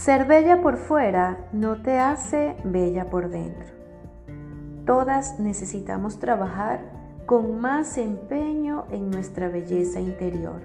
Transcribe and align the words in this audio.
Ser 0.00 0.24
bella 0.24 0.62
por 0.62 0.78
fuera 0.78 1.46
no 1.52 1.82
te 1.82 1.98
hace 1.98 2.56
bella 2.64 3.10
por 3.10 3.28
dentro. 3.28 3.68
Todas 4.86 5.38
necesitamos 5.38 6.18
trabajar 6.18 6.80
con 7.26 7.60
más 7.60 7.98
empeño 7.98 8.86
en 8.90 9.10
nuestra 9.10 9.50
belleza 9.50 10.00
interior. 10.00 10.62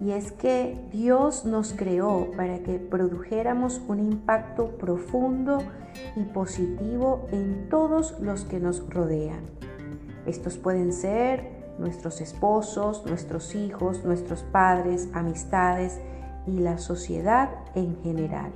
Y 0.00 0.12
es 0.12 0.30
que 0.30 0.78
Dios 0.92 1.44
nos 1.44 1.72
creó 1.72 2.30
para 2.36 2.60
que 2.60 2.78
produjéramos 2.78 3.82
un 3.88 3.98
impacto 3.98 4.78
profundo 4.78 5.58
y 6.14 6.22
positivo 6.22 7.26
en 7.32 7.68
todos 7.68 8.16
los 8.20 8.44
que 8.44 8.60
nos 8.60 8.88
rodean. 8.88 9.40
Estos 10.24 10.56
pueden 10.56 10.92
ser 10.92 11.74
nuestros 11.80 12.20
esposos, 12.20 13.04
nuestros 13.06 13.56
hijos, 13.56 14.04
nuestros 14.04 14.44
padres, 14.44 15.08
amistades 15.14 15.98
y 16.46 16.58
la 16.58 16.78
sociedad 16.78 17.50
en 17.74 17.96
general. 18.02 18.52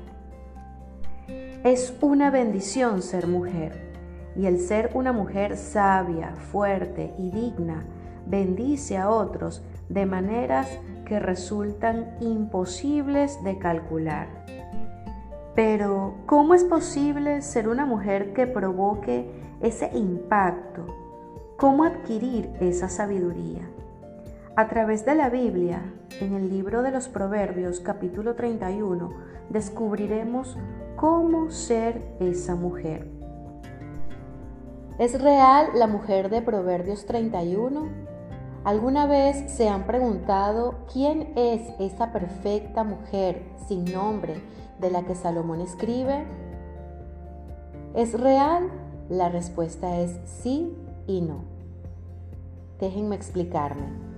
Es 1.65 1.95
una 2.01 2.30
bendición 2.30 3.03
ser 3.03 3.27
mujer 3.27 3.91
y 4.37 4.47
el 4.47 4.59
ser 4.61 4.91
una 4.95 5.13
mujer 5.13 5.57
sabia, 5.57 6.35
fuerte 6.35 7.15
y 7.19 7.30
digna 7.30 7.85
bendice 8.27 8.97
a 8.97 9.11
otros 9.11 9.63
de 9.89 10.07
maneras 10.07 10.69
que 11.05 11.19
resultan 11.19 12.16
imposibles 12.21 13.43
de 13.43 13.59
calcular. 13.59 14.29
Pero, 15.55 16.15
¿cómo 16.27 16.55
es 16.55 16.65
posible 16.65 17.43
ser 17.43 17.69
una 17.69 17.85
mujer 17.85 18.33
que 18.33 18.47
provoque 18.47 19.29
ese 19.61 19.91
impacto? 19.95 20.87
¿Cómo 21.57 21.85
adquirir 21.85 22.51
esa 22.61 22.88
sabiduría? 22.88 23.69
A 24.56 24.66
través 24.66 25.04
de 25.06 25.14
la 25.14 25.30
Biblia, 25.30 25.80
en 26.20 26.34
el 26.34 26.50
libro 26.50 26.82
de 26.82 26.90
los 26.90 27.09
Proverbios 27.09 27.78
capítulo 27.78 28.34
31, 28.34 29.10
descubriremos 29.48 30.59
cómo 30.96 31.51
ser 31.51 32.02
esa 32.18 32.57
mujer. 32.57 33.07
¿Es 34.98 35.23
real 35.23 35.68
la 35.76 35.87
mujer 35.87 36.30
de 36.30 36.42
Proverbios 36.42 37.07
31? 37.07 37.88
¿Alguna 38.65 39.07
vez 39.07 39.51
se 39.52 39.68
han 39.68 39.87
preguntado 39.87 40.85
quién 40.92 41.32
es 41.37 41.62
esa 41.79 42.12
perfecta 42.12 42.82
mujer 42.82 43.45
sin 43.68 43.85
nombre 43.85 44.35
de 44.80 44.90
la 44.90 45.04
que 45.04 45.14
Salomón 45.14 45.60
escribe? 45.60 46.26
¿Es 47.95 48.18
real? 48.18 48.68
La 49.09 49.29
respuesta 49.29 50.01
es 50.01 50.18
sí 50.24 50.76
y 51.07 51.20
no. 51.20 51.45
Déjenme 52.80 53.14
explicarme. 53.14 54.10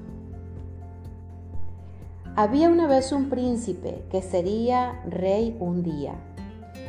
Había 2.34 2.70
una 2.70 2.86
vez 2.86 3.12
un 3.12 3.28
príncipe 3.28 4.06
que 4.10 4.22
sería 4.22 5.02
rey 5.04 5.54
un 5.60 5.82
día. 5.82 6.14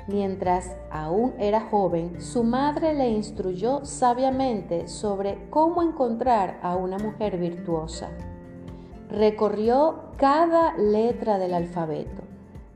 Mientras 0.08 0.72
aún 0.90 1.34
era 1.38 1.68
joven, 1.70 2.22
su 2.22 2.46
madre 2.46 2.94
le 2.94 3.10
instruyó 3.10 3.84
sabiamente 3.84 4.88
sobre 4.88 5.50
cómo 5.50 5.82
encontrar 5.84 6.60
a 6.64 6.78
una 6.78 6.98
mujer 6.98 7.38
virtuosa. 7.38 8.10
Recorrió 9.10 10.12
cada 10.16 10.78
letra 10.78 11.38
del 11.38 11.56
alfabeto, 11.56 12.24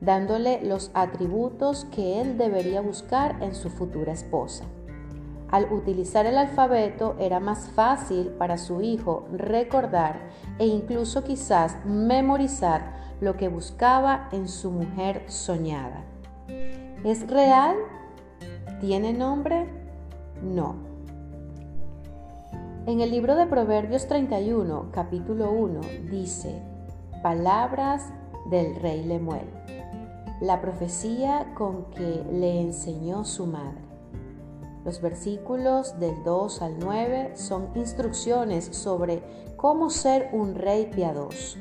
dándole 0.02 0.62
los 0.62 0.92
atributos 0.94 1.86
que 1.86 2.20
él 2.20 2.38
debería 2.38 2.82
buscar 2.82 3.42
en 3.42 3.56
su 3.56 3.70
futura 3.70 4.12
esposa. 4.12 4.66
Al 5.50 5.72
utilizar 5.72 6.26
el 6.26 6.38
alfabeto 6.38 7.16
era 7.20 7.40
más 7.40 7.70
fácil 7.70 8.30
para 8.38 8.58
su 8.58 8.82
hijo 8.82 9.28
recordar 9.32 10.30
e 10.60 10.66
incluso 10.66 11.24
quizás 11.24 11.78
memorizar 11.86 12.98
lo 13.22 13.38
que 13.38 13.48
buscaba 13.48 14.28
en 14.32 14.48
su 14.50 14.72
mujer 14.72 15.24
soñada. 15.28 16.04
¿Es 17.04 17.28
real? 17.30 17.76
¿Tiene 18.82 19.14
nombre? 19.14 19.68
No. 20.44 20.76
En 22.86 23.02
el 23.02 23.12
libro 23.12 23.36
de 23.36 23.46
Proverbios 23.48 24.08
31, 24.08 24.92
capítulo 24.92 25.52
1, 25.52 25.82
dice, 26.12 26.62
Palabras 27.24 28.12
del 28.50 28.76
rey 28.76 29.04
Lemuel, 29.04 29.48
la 30.42 30.62
profecía 30.62 31.54
con 31.56 31.86
que 31.92 32.24
le 32.32 32.62
enseñó 32.62 33.26
su 33.26 33.46
madre. 33.46 33.87
Los 34.88 35.02
versículos 35.02 36.00
del 36.00 36.24
2 36.24 36.62
al 36.62 36.80
9 36.80 37.32
son 37.36 37.68
instrucciones 37.76 38.64
sobre 38.72 39.22
cómo 39.58 39.90
ser 39.90 40.30
un 40.32 40.56
rey 40.56 40.86
piadoso. 40.86 41.60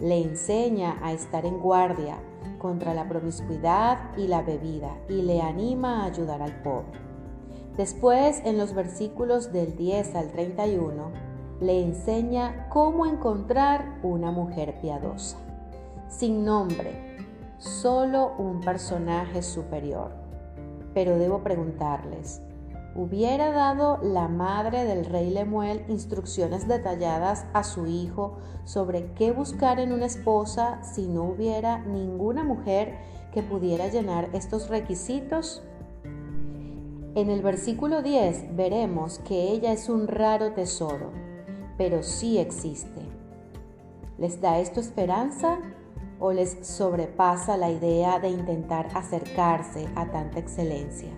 Le 0.00 0.20
enseña 0.20 0.98
a 1.00 1.12
estar 1.12 1.46
en 1.46 1.60
guardia 1.60 2.18
contra 2.58 2.92
la 2.92 3.08
promiscuidad 3.08 4.00
y 4.16 4.26
la 4.26 4.42
bebida 4.42 4.96
y 5.08 5.22
le 5.22 5.40
anima 5.40 6.02
a 6.02 6.06
ayudar 6.06 6.42
al 6.42 6.60
pobre. 6.62 6.98
Después, 7.76 8.42
en 8.44 8.58
los 8.58 8.74
versículos 8.74 9.52
del 9.52 9.76
10 9.76 10.16
al 10.16 10.32
31, 10.32 11.12
le 11.60 11.84
enseña 11.84 12.68
cómo 12.68 13.06
encontrar 13.06 14.00
una 14.02 14.32
mujer 14.32 14.80
piadosa, 14.80 15.36
sin 16.08 16.44
nombre, 16.44 17.16
solo 17.58 18.32
un 18.38 18.60
personaje 18.60 19.40
superior 19.40 20.19
pero 20.94 21.18
debo 21.18 21.42
preguntarles, 21.42 22.42
¿hubiera 22.94 23.52
dado 23.52 23.98
la 24.02 24.28
madre 24.28 24.84
del 24.84 25.04
rey 25.04 25.30
Lemuel 25.30 25.84
instrucciones 25.88 26.66
detalladas 26.66 27.46
a 27.52 27.62
su 27.62 27.86
hijo 27.86 28.38
sobre 28.64 29.12
qué 29.14 29.32
buscar 29.32 29.80
en 29.80 29.92
una 29.92 30.06
esposa 30.06 30.82
si 30.82 31.06
no 31.06 31.24
hubiera 31.24 31.78
ninguna 31.80 32.44
mujer 32.44 32.98
que 33.32 33.42
pudiera 33.42 33.88
llenar 33.88 34.28
estos 34.32 34.68
requisitos? 34.68 35.62
En 37.14 37.28
el 37.28 37.42
versículo 37.42 38.02
10 38.02 38.56
veremos 38.56 39.18
que 39.20 39.50
ella 39.50 39.72
es 39.72 39.88
un 39.88 40.06
raro 40.06 40.52
tesoro, 40.52 41.10
pero 41.76 42.02
sí 42.02 42.38
existe. 42.38 43.00
¿Les 44.16 44.40
da 44.40 44.58
esto 44.58 44.80
esperanza? 44.80 45.58
O 46.20 46.32
les 46.32 46.58
sobrepasa 46.60 47.56
la 47.56 47.70
idea 47.70 48.20
de 48.20 48.28
intentar 48.28 48.88
acercarse 48.94 49.88
a 49.96 50.10
tanta 50.10 50.38
excelencia. 50.38 51.10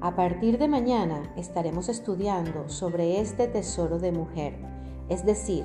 A 0.00 0.14
partir 0.14 0.58
de 0.58 0.68
mañana 0.68 1.32
estaremos 1.36 1.88
estudiando 1.88 2.68
sobre 2.68 3.20
este 3.20 3.48
tesoro 3.48 3.98
de 3.98 4.12
mujer, 4.12 4.54
es 5.08 5.24
decir, 5.24 5.64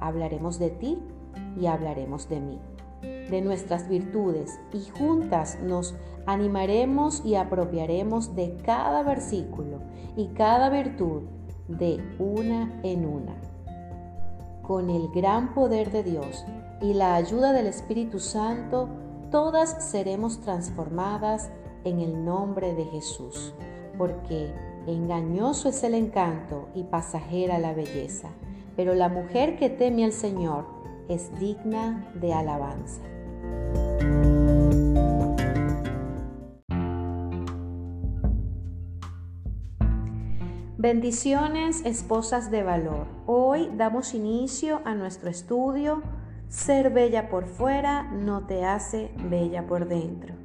hablaremos 0.00 0.58
de 0.58 0.70
ti 0.70 0.98
y 1.60 1.66
hablaremos 1.66 2.28
de 2.28 2.40
mí, 2.40 2.58
de 3.02 3.40
nuestras 3.42 3.88
virtudes 3.88 4.58
y 4.72 4.80
juntas 4.98 5.58
nos 5.62 5.94
animaremos 6.26 7.22
y 7.24 7.36
apropiaremos 7.36 8.34
de 8.34 8.56
cada 8.64 9.02
versículo 9.02 9.78
y 10.16 10.28
cada 10.28 10.70
virtud 10.70 11.22
de 11.68 12.02
una 12.18 12.80
en 12.82 13.04
una 13.04 13.36
con 14.68 14.90
el 14.90 15.08
gran 15.08 15.54
poder 15.54 15.90
de 15.90 16.02
Dios 16.02 16.44
y 16.82 16.92
la 16.92 17.14
ayuda 17.14 17.54
del 17.54 17.66
Espíritu 17.66 18.20
Santo, 18.20 18.90
todas 19.30 19.90
seremos 19.90 20.42
transformadas 20.42 21.50
en 21.84 22.00
el 22.00 22.22
nombre 22.22 22.74
de 22.74 22.84
Jesús, 22.84 23.54
porque 23.96 24.52
engañoso 24.86 25.70
es 25.70 25.82
el 25.84 25.94
encanto 25.94 26.68
y 26.74 26.82
pasajera 26.82 27.58
la 27.58 27.72
belleza, 27.72 28.28
pero 28.76 28.94
la 28.94 29.08
mujer 29.08 29.56
que 29.56 29.70
teme 29.70 30.04
al 30.04 30.12
Señor 30.12 30.66
es 31.08 31.36
digna 31.40 32.12
de 32.20 32.34
alabanza. 32.34 33.00
Bendiciones, 40.80 41.84
esposas 41.84 42.52
de 42.52 42.62
valor. 42.62 43.08
Hoy 43.26 43.68
damos 43.76 44.14
inicio 44.14 44.80
a 44.84 44.94
nuestro 44.94 45.28
estudio 45.28 46.04
Ser 46.48 46.90
bella 46.90 47.28
por 47.28 47.46
fuera 47.46 48.04
no 48.04 48.46
te 48.46 48.64
hace 48.64 49.10
bella 49.28 49.66
por 49.66 49.88
dentro. 49.88 50.36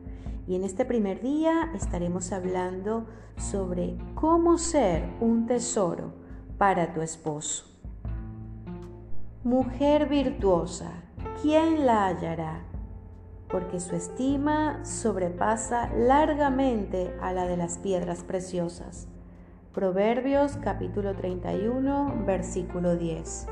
Y 0.48 0.56
en 0.56 0.63
este 0.63 0.86
primer 0.86 1.22
día 1.22 1.69
estaremos 1.75 2.31
hablando 2.31 3.06
sobre 3.38 3.96
cómo 4.16 4.57
ser 4.57 5.07
un 5.22 5.46
tesoro 5.46 6.16
para 6.57 6.94
tu 6.94 7.02
esposo. 7.02 7.66
Mujer 9.44 10.10
virtuosa, 10.10 11.04
¿quién 11.44 11.86
la 11.86 12.07
hallará? 12.07 12.66
Porque 13.50 13.80
su 13.80 13.96
estima 13.96 14.84
sobrepasa 14.84 15.94
largamente 15.94 17.16
a 17.22 17.31
la 17.34 17.46
de 17.46 17.56
las 17.56 17.78
piedras 17.78 18.24
preciosas. 18.24 19.12
Proverbios 19.74 20.56
capítulo 20.58 21.16
31, 21.16 22.25
versículo 22.28 22.96
10. 22.96 23.48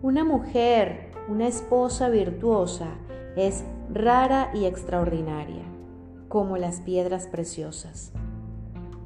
Una 0.00 0.24
mujer, 0.24 1.10
una 1.28 1.46
esposa 1.46 2.08
virtuosa, 2.08 2.94
es 3.36 3.64
rara 3.92 4.50
y 4.54 4.64
extraordinaria, 4.64 5.62
como 6.28 6.56
las 6.56 6.80
piedras 6.80 7.26
preciosas. 7.26 8.12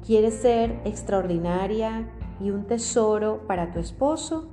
¿Quieres 0.05 0.35
ser 0.35 0.79
extraordinaria 0.85 2.07
y 2.39 2.51
un 2.51 2.65
tesoro 2.65 3.45
para 3.45 3.73
tu 3.73 3.79
esposo? 3.79 4.47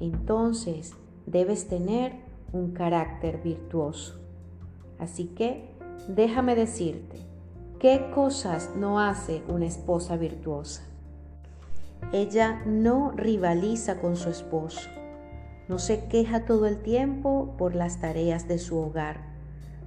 Entonces 0.00 0.94
debes 1.26 1.68
tener 1.68 2.14
un 2.54 2.72
carácter 2.72 3.42
virtuoso. 3.42 4.18
Así 4.98 5.26
que 5.26 5.74
déjame 6.08 6.54
decirte, 6.54 7.33
¿qué 7.84 8.10
cosas 8.14 8.70
no 8.74 8.98
hace 8.98 9.42
una 9.46 9.66
esposa 9.66 10.16
virtuosa? 10.16 10.84
Ella 12.14 12.62
no 12.64 13.10
rivaliza 13.10 14.00
con 14.00 14.16
su 14.16 14.30
esposo, 14.30 14.88
no 15.68 15.78
se 15.78 16.06
queja 16.06 16.46
todo 16.46 16.64
el 16.64 16.78
tiempo 16.78 17.54
por 17.58 17.74
las 17.74 18.00
tareas 18.00 18.48
de 18.48 18.56
su 18.56 18.78
hogar, 18.78 19.26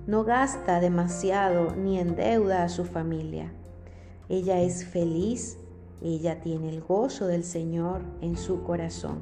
no 0.06 0.24
gasta 0.24 0.80
demasiado 0.80 1.76
ni 1.76 1.98
endeuda 1.98 2.62
a 2.62 2.70
su 2.70 2.86
familia. 2.86 3.52
Ella 4.30 4.62
es 4.62 4.86
feliz, 4.86 5.58
ella 6.04 6.40
tiene 6.40 6.70
el 6.70 6.82
gozo 6.82 7.26
del 7.26 7.44
Señor 7.44 8.02
en 8.22 8.38
su 8.38 8.62
corazón. 8.62 9.22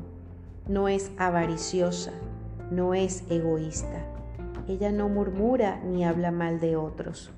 No 0.67 0.89
es 0.89 1.13
avariciosa, 1.17 2.11
no 2.71 2.93
es 2.93 3.23
egoísta. 3.29 4.05
Ella 4.67 4.91
no 4.91 5.07
murmura 5.07 5.79
ni 5.81 6.03
habla 6.03 6.31
mal 6.31 6.59
de 6.59 6.75
otros. 6.75 7.31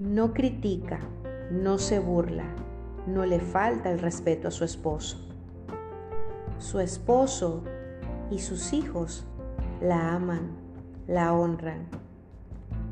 No 0.00 0.32
critica, 0.32 0.98
no 1.52 1.78
se 1.78 2.00
burla, 2.00 2.46
no 3.06 3.24
le 3.26 3.38
falta 3.38 3.92
el 3.92 4.00
respeto 4.00 4.48
a 4.48 4.50
su 4.50 4.64
esposo. 4.64 5.24
Su 6.58 6.80
esposo 6.80 7.62
y 8.28 8.40
sus 8.40 8.72
hijos 8.72 9.24
la 9.80 10.12
aman, 10.12 10.50
la 11.06 11.32
honran. 11.32 11.86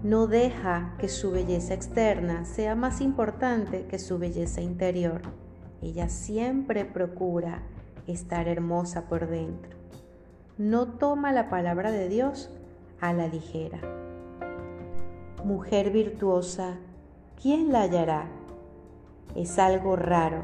No 0.05 0.29
deja 0.29 0.95
que 0.99 1.09
su 1.09 1.33
belleza 1.33 1.75
externa 1.75 2.45
sea 2.45 2.77
más 2.77 3.01
importante 3.01 3.87
que 3.87 3.99
su 3.99 4.21
belleza 4.21 4.61
interior. 4.61 5.23
Ella 5.81 6.09
siempre 6.09 6.85
procura 6.85 7.63
estar 8.07 8.47
hermosa 8.47 9.09
por 9.09 9.27
dentro. 9.27 9.77
No 10.57 10.87
toma 10.87 11.33
la 11.33 11.51
palabra 11.51 11.91
de 11.91 12.09
Dios 12.09 12.49
a 13.01 13.13
la 13.13 13.27
ligera. 13.27 13.81
Mujer 15.45 15.91
virtuosa, 15.91 16.79
¿quién 17.41 17.73
la 17.73 17.83
hallará? 17.83 18.27
Es 19.35 19.59
algo 19.59 19.97
raro 19.97 20.43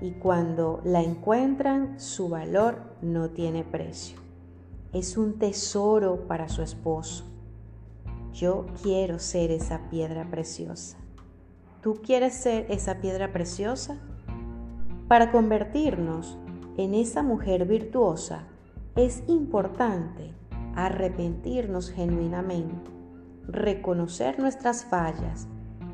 y 0.00 0.12
cuando 0.12 0.80
la 0.84 1.02
encuentran 1.02 1.98
su 1.98 2.28
valor 2.28 2.78
no 3.02 3.30
tiene 3.30 3.64
precio. 3.64 4.18
Es 4.92 5.16
un 5.16 5.38
tesoro 5.38 6.26
para 6.28 6.48
su 6.48 6.62
esposo. 6.62 7.24
Yo 8.32 8.66
quiero 8.82 9.18
ser 9.18 9.50
esa 9.50 9.88
piedra 9.90 10.30
preciosa. 10.30 10.96
¿Tú 11.82 12.00
quieres 12.02 12.34
ser 12.34 12.66
esa 12.70 13.00
piedra 13.00 13.32
preciosa? 13.32 13.98
Para 15.08 15.32
convertirnos 15.32 16.38
en 16.76 16.94
esa 16.94 17.22
mujer 17.22 17.66
virtuosa 17.66 18.44
es 18.94 19.22
importante 19.26 20.32
arrepentirnos 20.74 21.90
genuinamente, 21.90 22.90
reconocer 23.48 24.38
nuestras 24.38 24.84
fallas 24.84 25.48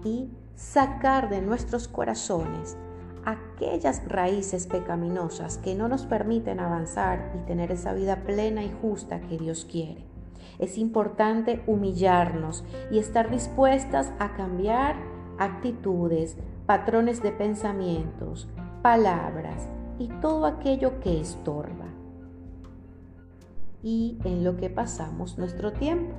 y 0.04 0.30
sacar 0.54 1.30
de 1.30 1.40
nuestros 1.40 1.88
corazones 1.88 2.76
aquellas 3.24 4.06
raíces 4.06 4.66
pecaminosas 4.66 5.58
que 5.58 5.74
no 5.74 5.88
nos 5.88 6.04
permiten 6.06 6.60
avanzar 6.60 7.32
y 7.34 7.46
tener 7.46 7.72
esa 7.72 7.94
vida 7.94 8.16
plena 8.24 8.62
y 8.62 8.70
justa 8.82 9.20
que 9.20 9.38
Dios 9.38 9.64
quiere. 9.64 10.04
Es 10.58 10.78
importante 10.78 11.62
humillarnos 11.66 12.64
y 12.90 12.98
estar 12.98 13.30
dispuestas 13.30 14.12
a 14.18 14.34
cambiar 14.34 14.96
actitudes, 15.38 16.36
patrones 16.66 17.22
de 17.22 17.32
pensamientos, 17.32 18.48
palabras 18.82 19.68
y 19.98 20.08
todo 20.20 20.46
aquello 20.46 21.00
que 21.00 21.20
estorba. 21.20 21.86
Y 23.82 24.18
en 24.24 24.44
lo 24.44 24.56
que 24.56 24.70
pasamos 24.70 25.38
nuestro 25.38 25.72
tiempo. 25.72 26.14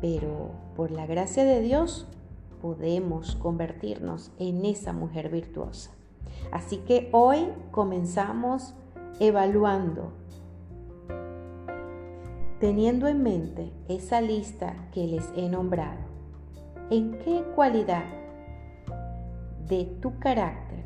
Pero 0.00 0.52
por 0.76 0.90
la 0.90 1.06
gracia 1.06 1.44
de 1.44 1.60
Dios 1.60 2.06
podemos 2.60 3.36
convertirnos 3.36 4.32
en 4.38 4.64
esa 4.64 4.92
mujer 4.92 5.30
virtuosa. 5.30 5.90
Así 6.52 6.78
que 6.78 7.08
hoy 7.12 7.48
comenzamos 7.70 8.74
evaluando, 9.18 10.12
teniendo 12.58 13.08
en 13.08 13.22
mente 13.22 13.72
esa 13.88 14.20
lista 14.20 14.88
que 14.92 15.06
les 15.06 15.30
he 15.36 15.48
nombrado. 15.48 16.00
¿En 16.90 17.18
qué 17.18 17.44
cualidad 17.54 18.04
de 19.68 19.84
tu 20.00 20.18
carácter 20.18 20.84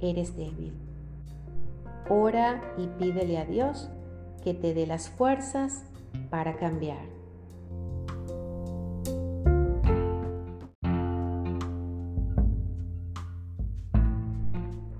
eres 0.00 0.36
débil? 0.36 0.74
Ora 2.08 2.60
y 2.76 2.88
pídele 2.98 3.38
a 3.38 3.44
Dios 3.44 3.88
que 4.42 4.52
te 4.52 4.74
dé 4.74 4.86
las 4.86 5.08
fuerzas 5.08 5.84
para 6.28 6.56
cambiar. 6.56 7.09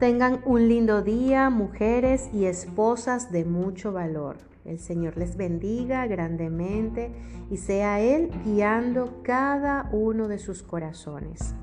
Tengan 0.01 0.41
un 0.47 0.67
lindo 0.67 1.03
día, 1.03 1.51
mujeres 1.51 2.31
y 2.33 2.47
esposas 2.47 3.31
de 3.31 3.45
mucho 3.45 3.93
valor. 3.93 4.39
El 4.65 4.79
Señor 4.79 5.19
les 5.19 5.37
bendiga 5.37 6.07
grandemente 6.07 7.13
y 7.51 7.59
sea 7.59 8.01
Él 8.01 8.31
guiando 8.43 9.21
cada 9.23 9.91
uno 9.93 10.27
de 10.27 10.39
sus 10.39 10.63
corazones. 10.63 11.55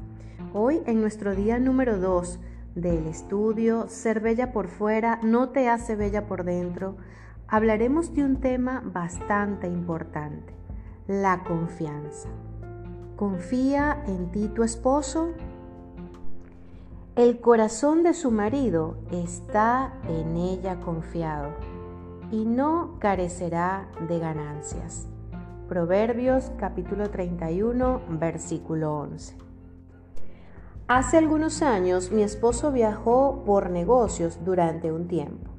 Hoy, 0.54 0.84
en 0.86 1.02
nuestro 1.02 1.34
día 1.34 1.58
número 1.58 1.98
2 1.98 2.40
del 2.76 3.08
estudio 3.08 3.88
Ser 3.88 4.20
bella 4.20 4.52
por 4.52 4.68
fuera 4.68 5.20
no 5.24 5.50
te 5.50 5.68
hace 5.68 5.96
bella 5.96 6.28
por 6.28 6.44
dentro, 6.44 6.96
hablaremos 7.48 8.14
de 8.14 8.24
un 8.24 8.36
tema 8.36 8.84
bastante 8.86 9.66
importante, 9.66 10.54
la 11.08 11.44
confianza. 11.44 12.30
¿Confía 13.16 14.04
en 14.06 14.30
ti 14.30 14.48
tu 14.50 14.62
esposo? 14.62 15.34
El 17.18 17.40
corazón 17.40 18.04
de 18.04 18.14
su 18.14 18.30
marido 18.30 18.98
está 19.12 19.92
en 20.08 20.38
ella 20.38 20.80
confiado 20.82 21.50
y 22.30 22.46
no 22.46 23.00
carecerá 23.00 23.88
de 24.08 24.20
ganancias. 24.20 25.08
Proverbios 25.68 26.52
capítulo 26.60 27.10
31 27.10 28.02
versículo 28.20 29.00
11. 29.00 29.36
Hace 30.88 31.18
algunos 31.18 31.64
años 31.64 32.12
mi 32.12 32.22
esposo 32.22 32.72
viajó 32.72 33.42
por 33.48 33.72
negocios 33.72 34.46
durante 34.46 34.92
un 34.92 35.08
tiempo. 35.08 35.50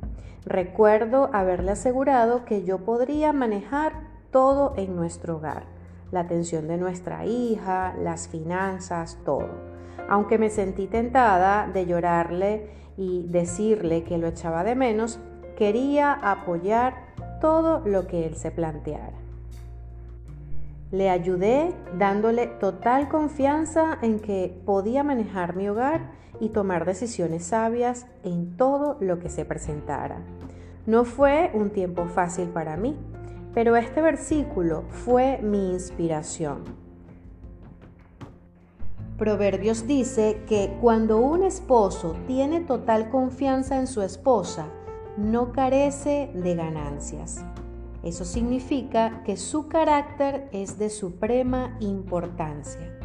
Recuerdo 0.45 1.29
haberle 1.33 1.73
asegurado 1.73 2.45
que 2.45 2.63
yo 2.63 2.85
podría 2.85 3.33
manejar 3.33 3.95
todo 4.31 4.75
en 4.77 4.95
nuestro 4.95 5.39
hogar, 5.39 5.65
la 6.13 6.21
atención 6.21 6.69
de 6.69 6.77
nuestra 6.77 7.27
hija, 7.27 7.97
las 8.01 8.29
finanzas, 8.29 9.19
todo 9.25 9.77
aunque 10.09 10.39
me 10.39 10.51
sentí 10.51 10.87
tentada 10.87 11.69
de 11.69 11.87
llorarle 11.87 12.71
y 12.97 13.27
decirle 13.29 14.03
que 14.03 14.19
lo 14.19 14.27
echaba 14.27 14.65
de 14.65 14.75
menos, 14.75 15.21
quería 15.57 16.13
apoyar 16.13 16.95
todo 17.41 17.81
lo 17.87 18.07
que 18.07 18.27
él 18.27 18.35
se 18.35 18.51
planteara. 18.51 19.17
Le 20.91 21.11
ayudé 21.11 21.75
dándole 21.99 22.47
total 22.47 23.09
confianza 23.09 23.99
en 24.01 24.21
que 24.21 24.59
podía 24.65 25.05
manejar 25.05 25.55
mi 25.55 25.69
hogar 25.69 26.13
y 26.41 26.49
tomar 26.49 26.87
decisiones 26.87 27.45
sabias 27.45 28.07
en 28.25 28.57
todo 28.57 28.97
lo 29.01 29.19
que 29.19 29.29
se 29.29 29.45
presentara. 29.45 30.21
No 30.87 31.05
fue 31.05 31.51
un 31.53 31.71
tiempo 31.71 32.07
fácil 32.07 32.49
para 32.49 32.77
mí, 32.77 32.97
pero 33.53 33.77
este 33.77 34.01
versículo 34.01 34.85
fue 34.89 35.39
mi 35.43 35.73
inspiración. 35.73 36.88
Proverbios 39.19 39.89
dice 39.89 40.45
que 40.47 40.79
cuando 40.81 41.19
un 41.19 41.43
esposo 41.43 42.15
tiene 42.29 42.61
total 42.61 43.11
confianza 43.11 43.77
en 43.77 43.89
su 43.89 44.01
esposa, 44.01 44.69
no 45.17 45.51
carece 45.51 46.31
de 46.35 46.55
ganancias. 46.55 47.45
Eso 48.05 48.25
significa 48.25 49.25
que 49.25 49.37
su 49.37 49.67
carácter 49.67 50.49
es 50.53 50.79
de 50.79 50.89
suprema 50.89 51.77
importancia. 51.81 52.97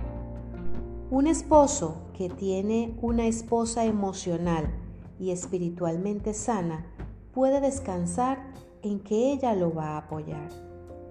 Un 1.10 1.26
esposo 1.26 2.04
que 2.16 2.30
tiene 2.30 2.96
una 3.02 3.26
esposa 3.26 3.84
emocional 3.84 4.72
y 5.20 5.32
espiritualmente 5.32 6.36
sana 6.36 6.86
puede 7.34 7.60
descansar 7.60 8.52
en 8.84 9.00
que 9.00 9.34
ella 9.34 9.56
lo 9.56 9.74
va 9.74 9.96
a 9.96 9.98
apoyar. 9.98 10.50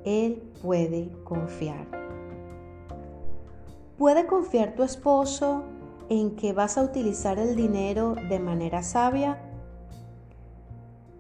Él 0.05 0.45
puede 0.63 1.11
confiar. 1.25 2.02
¿Puede 4.03 4.27
confiar 4.27 4.75
tu 4.75 4.83
esposo 4.83 5.63
en 6.09 6.35
que 6.35 6.53
vas 6.53 6.77
a 6.77 6.83
utilizar 6.83 7.39
el 7.39 7.55
dinero 7.55 8.17
de 8.29 8.41
manera 8.41 8.83
sabia? 8.83 9.41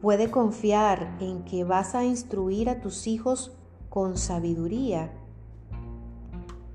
¿Puede 0.00 0.32
confiar 0.32 1.16
en 1.20 1.44
que 1.44 1.62
vas 1.62 1.94
a 1.94 2.04
instruir 2.04 2.68
a 2.68 2.80
tus 2.80 3.06
hijos 3.06 3.56
con 3.88 4.16
sabiduría? 4.16 5.12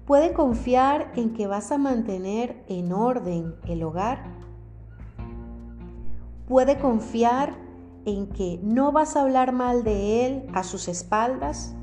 ¿Puede 0.06 0.32
confiar 0.32 1.12
en 1.18 1.34
que 1.34 1.46
vas 1.46 1.74
a 1.74 1.78
mantener 1.78 2.64
en 2.70 2.94
orden 2.94 3.56
el 3.68 3.84
hogar? 3.84 4.24
¿Puede 6.48 6.80
confiar 6.80 7.58
en 8.06 8.28
que 8.28 8.62
no 8.64 8.94
vas 8.94 9.18
a 9.18 9.24
hablar 9.24 9.52
mal 9.52 9.84
de 9.84 10.26
él 10.26 10.48
a 10.54 10.64
sus 10.64 10.88
espaldas? 10.88 11.76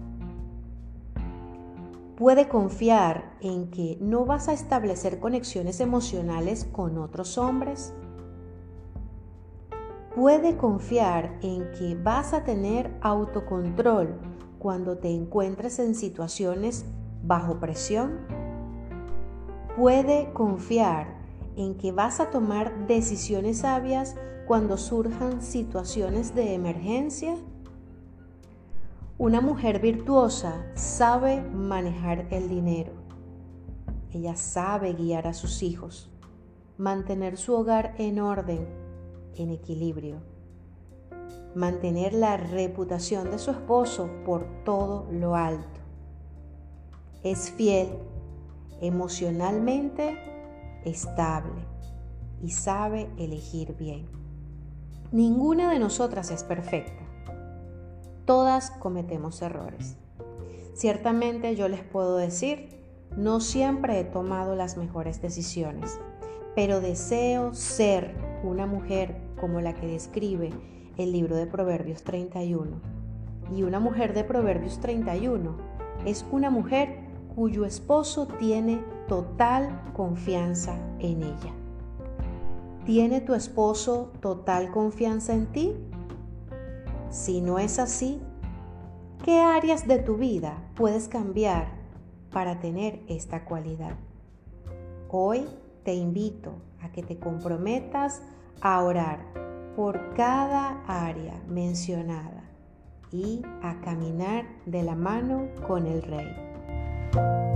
Puede 2.17 2.49
confiar 2.49 3.37
en 3.41 3.71
que 3.71 3.99
no 4.01 4.25
vas 4.25 4.49
a 4.49 4.53
establecer 4.53 5.19
conexiones 5.19 5.81
emocionales 5.81 6.65
con 6.71 6.97
otros 6.99 7.39
hombres. 7.39 7.93
Puede 10.15 10.57
confiar 10.57 11.37
en 11.43 11.73
que 11.73 11.97
vas 11.97 12.33
a 12.33 12.45
tener 12.45 12.97
autocontrol 13.01 14.21
cuando 14.61 14.97
te 14.97 15.11
encuentres 15.11 15.81
en 15.81 15.97
situaciones 15.97 16.85
bajo 17.25 17.59
presión. 17.59 18.21
Puede 19.77 20.33
confiar 20.33 21.17
en 21.57 21.75
que 21.75 21.91
vas 21.91 22.21
a 22.21 22.31
tomar 22.31 22.87
decisiones 22.87 23.59
sabias 23.59 24.15
cuando 24.47 24.77
surjan 24.77 25.43
situaciones 25.43 26.33
de 26.37 26.55
emergencia. 26.55 27.35
Una 29.17 29.41
mujer 29.41 29.81
virtuosa 29.81 30.67
sabe 30.75 31.41
manejar 31.41 32.27
el 32.31 32.49
dinero. 32.49 32.91
Ella 34.11 34.35
sabe 34.35 34.93
guiar 34.93 35.29
a 35.29 35.35
sus 35.35 35.63
hijos, 35.63 36.11
mantener 36.79 37.37
su 37.37 37.55
hogar 37.55 37.95
en 37.99 38.19
orden, 38.19 38.67
en 39.37 39.51
equilibrio, 39.51 40.17
mantener 41.55 42.13
la 42.13 42.37
reputación 42.37 43.31
de 43.31 43.39
su 43.39 43.53
esposo 43.53 44.11
por 44.27 44.65
todo 44.65 45.07
lo 45.13 45.37
alto. 45.37 45.81
Es 47.23 47.53
fiel, 47.53 47.91
emocionalmente 48.81 50.19
estable 50.85 51.63
y 52.43 52.51
sabe 52.51 53.09
elegir 53.17 53.77
bien. 53.77 54.09
Ninguna 55.13 55.71
de 55.71 55.79
nosotras 55.79 56.33
es 56.33 56.43
perfecta. 56.43 57.14
Todas 58.25 58.71
cometemos 58.71 59.43
errores. 59.43 59.97
Ciertamente 60.75 61.55
yo 61.57 61.69
les 61.69 61.83
puedo 61.83 62.17
decir, 62.17 62.69
no 63.17 63.41
siempre 63.41 64.01
he 64.01 64.05
tomado 64.05 64.57
las 64.57 64.77
mejores 64.77 65.21
decisiones, 65.21 66.01
pero 66.55 66.81
deseo 66.81 67.55
ser 67.55 68.15
una 68.43 68.67
mujer 68.67 69.17
como 69.41 69.61
la 69.61 69.75
que 69.75 69.87
describe 69.87 70.53
el 70.97 71.13
libro 71.13 71.37
de 71.37 71.47
Proverbios 71.47 72.03
31. 72.03 72.81
Y 73.55 73.63
una 73.63 73.79
mujer 73.79 74.15
de 74.15 74.25
Proverbios 74.25 74.81
31 74.81 75.57
es 76.07 76.25
una 76.33 76.51
mujer 76.51 76.99
cuyo 77.35 77.65
esposo 77.65 78.27
tiene 78.39 78.83
total 79.07 79.93
confianza 79.93 80.79
en 80.99 81.23
ella. 81.23 81.53
¿Tiene 82.85 83.21
tu 83.21 83.35
esposo 83.35 84.13
total 84.21 84.71
confianza 84.71 85.35
en 85.35 85.47
ti? 85.47 85.75
Si 87.15 87.41
no 87.41 87.61
es 87.61 87.79
así, 87.79 88.21
¿qué 89.25 89.41
áreas 89.41 89.87
de 89.87 90.01
tu 90.01 90.17
vida 90.17 90.59
puedes 90.75 91.07
cambiar 91.07 91.69
para 92.33 92.59
tener 92.59 93.05
esta 93.07 93.45
cualidad? 93.45 93.95
Hoy 95.09 95.47
te 95.85 95.95
invito 95.95 96.57
a 96.83 96.91
que 96.91 97.05
te 97.05 97.21
comprometas 97.21 98.21
a 98.61 98.83
orar 98.83 99.21
por 99.77 100.13
cada 100.15 100.83
área 100.89 101.41
mencionada 101.47 102.51
y 103.13 103.43
a 103.63 103.81
caminar 103.81 104.47
de 104.67 104.83
la 104.83 104.97
mano 104.97 105.47
con 105.69 105.87
el 105.87 106.03
Rey. 106.03 107.54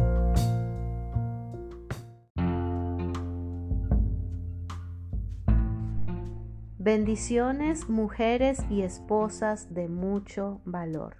Bendiciones, 6.91 7.91
mujeres 7.91 8.65
y 8.71 8.81
esposas 8.81 9.75
de 9.75 9.89
mucho 9.89 10.63
valor. 10.65 11.17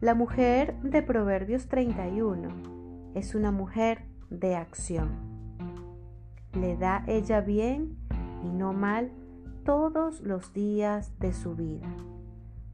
La 0.00 0.14
mujer 0.14 0.80
de 0.80 1.02
Proverbios 1.02 1.68
31 1.68 3.12
es 3.14 3.34
una 3.34 3.50
mujer 3.50 4.06
de 4.30 4.56
acción. 4.56 5.10
Le 6.54 6.78
da 6.78 7.04
ella 7.06 7.42
bien 7.42 7.98
y 8.42 8.48
no 8.48 8.72
mal 8.72 9.12
todos 9.62 10.22
los 10.22 10.54
días 10.54 11.12
de 11.18 11.34
su 11.34 11.54
vida. 11.54 11.94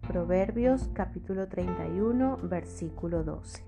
Proverbios 0.06 0.88
capítulo 0.94 1.48
31 1.48 2.38
versículo 2.44 3.24
12. 3.24 3.64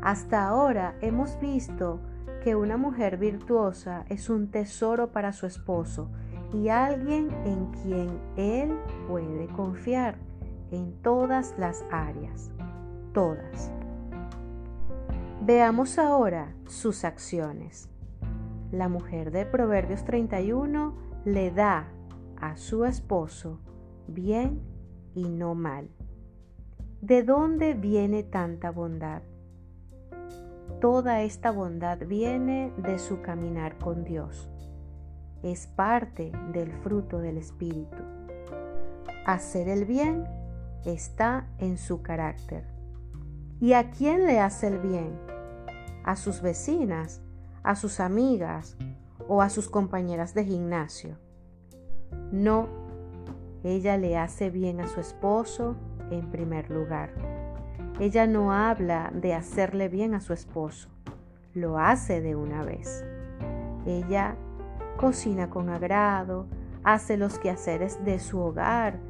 Hasta 0.00 0.46
ahora 0.46 0.94
hemos 1.00 1.40
visto 1.40 1.98
que 2.48 2.56
una 2.56 2.78
mujer 2.78 3.18
virtuosa 3.18 4.06
es 4.08 4.30
un 4.30 4.50
tesoro 4.50 5.12
para 5.12 5.34
su 5.34 5.44
esposo 5.44 6.08
y 6.54 6.70
alguien 6.70 7.28
en 7.44 7.66
quien 7.82 8.18
él 8.38 8.74
puede 9.06 9.48
confiar 9.48 10.16
en 10.70 10.94
todas 11.02 11.54
las 11.58 11.84
áreas, 11.90 12.50
todas. 13.12 13.70
Veamos 15.42 15.98
ahora 15.98 16.54
sus 16.64 17.04
acciones. 17.04 17.90
La 18.72 18.88
mujer 18.88 19.30
de 19.30 19.44
Proverbios 19.44 20.06
31 20.06 20.96
le 21.26 21.50
da 21.50 21.86
a 22.40 22.56
su 22.56 22.86
esposo 22.86 23.60
bien 24.06 24.62
y 25.14 25.28
no 25.28 25.54
mal. 25.54 25.90
¿De 27.02 27.24
dónde 27.24 27.74
viene 27.74 28.22
tanta 28.22 28.70
bondad? 28.70 29.20
Toda 30.80 31.22
esta 31.22 31.50
bondad 31.50 31.98
viene 32.06 32.72
de 32.76 33.00
su 33.00 33.20
caminar 33.20 33.78
con 33.78 34.04
Dios. 34.04 34.48
Es 35.42 35.66
parte 35.66 36.30
del 36.52 36.72
fruto 36.72 37.18
del 37.18 37.36
Espíritu. 37.36 37.96
Hacer 39.26 39.68
el 39.68 39.86
bien 39.86 40.24
está 40.84 41.48
en 41.58 41.78
su 41.78 42.02
carácter. 42.02 42.64
¿Y 43.60 43.72
a 43.72 43.90
quién 43.90 44.24
le 44.24 44.38
hace 44.38 44.68
el 44.68 44.78
bien? 44.78 45.18
¿A 46.04 46.14
sus 46.14 46.42
vecinas? 46.42 47.22
¿A 47.64 47.74
sus 47.74 47.98
amigas? 47.98 48.76
¿O 49.26 49.42
a 49.42 49.50
sus 49.50 49.68
compañeras 49.68 50.32
de 50.32 50.44
gimnasio? 50.44 51.18
No, 52.30 52.68
ella 53.64 53.96
le 53.96 54.16
hace 54.16 54.48
bien 54.48 54.80
a 54.80 54.86
su 54.86 55.00
esposo 55.00 55.74
en 56.12 56.30
primer 56.30 56.70
lugar. 56.70 57.37
Ella 58.00 58.28
no 58.28 58.52
habla 58.52 59.10
de 59.12 59.34
hacerle 59.34 59.88
bien 59.88 60.14
a 60.14 60.20
su 60.20 60.32
esposo, 60.32 60.88
lo 61.52 61.78
hace 61.78 62.20
de 62.20 62.36
una 62.36 62.62
vez. 62.62 63.04
Ella 63.86 64.36
cocina 64.96 65.50
con 65.50 65.68
agrado, 65.68 66.46
hace 66.84 67.16
los 67.16 67.40
quehaceres 67.40 68.04
de 68.04 68.20
su 68.20 68.38
hogar 68.38 69.00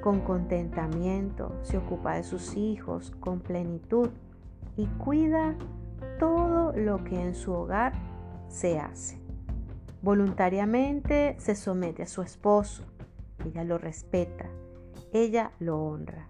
con 0.00 0.20
contentamiento, 0.20 1.52
se 1.60 1.76
ocupa 1.76 2.14
de 2.14 2.22
sus 2.22 2.56
hijos 2.56 3.12
con 3.20 3.40
plenitud 3.40 4.08
y 4.78 4.86
cuida 4.86 5.54
todo 6.18 6.72
lo 6.72 7.04
que 7.04 7.20
en 7.20 7.34
su 7.34 7.52
hogar 7.52 7.92
se 8.48 8.80
hace. 8.80 9.20
Voluntariamente 10.00 11.36
se 11.38 11.54
somete 11.54 12.04
a 12.04 12.06
su 12.06 12.22
esposo, 12.22 12.84
ella 13.44 13.62
lo 13.64 13.76
respeta, 13.76 14.46
ella 15.12 15.50
lo 15.58 15.82
honra. 15.82 16.28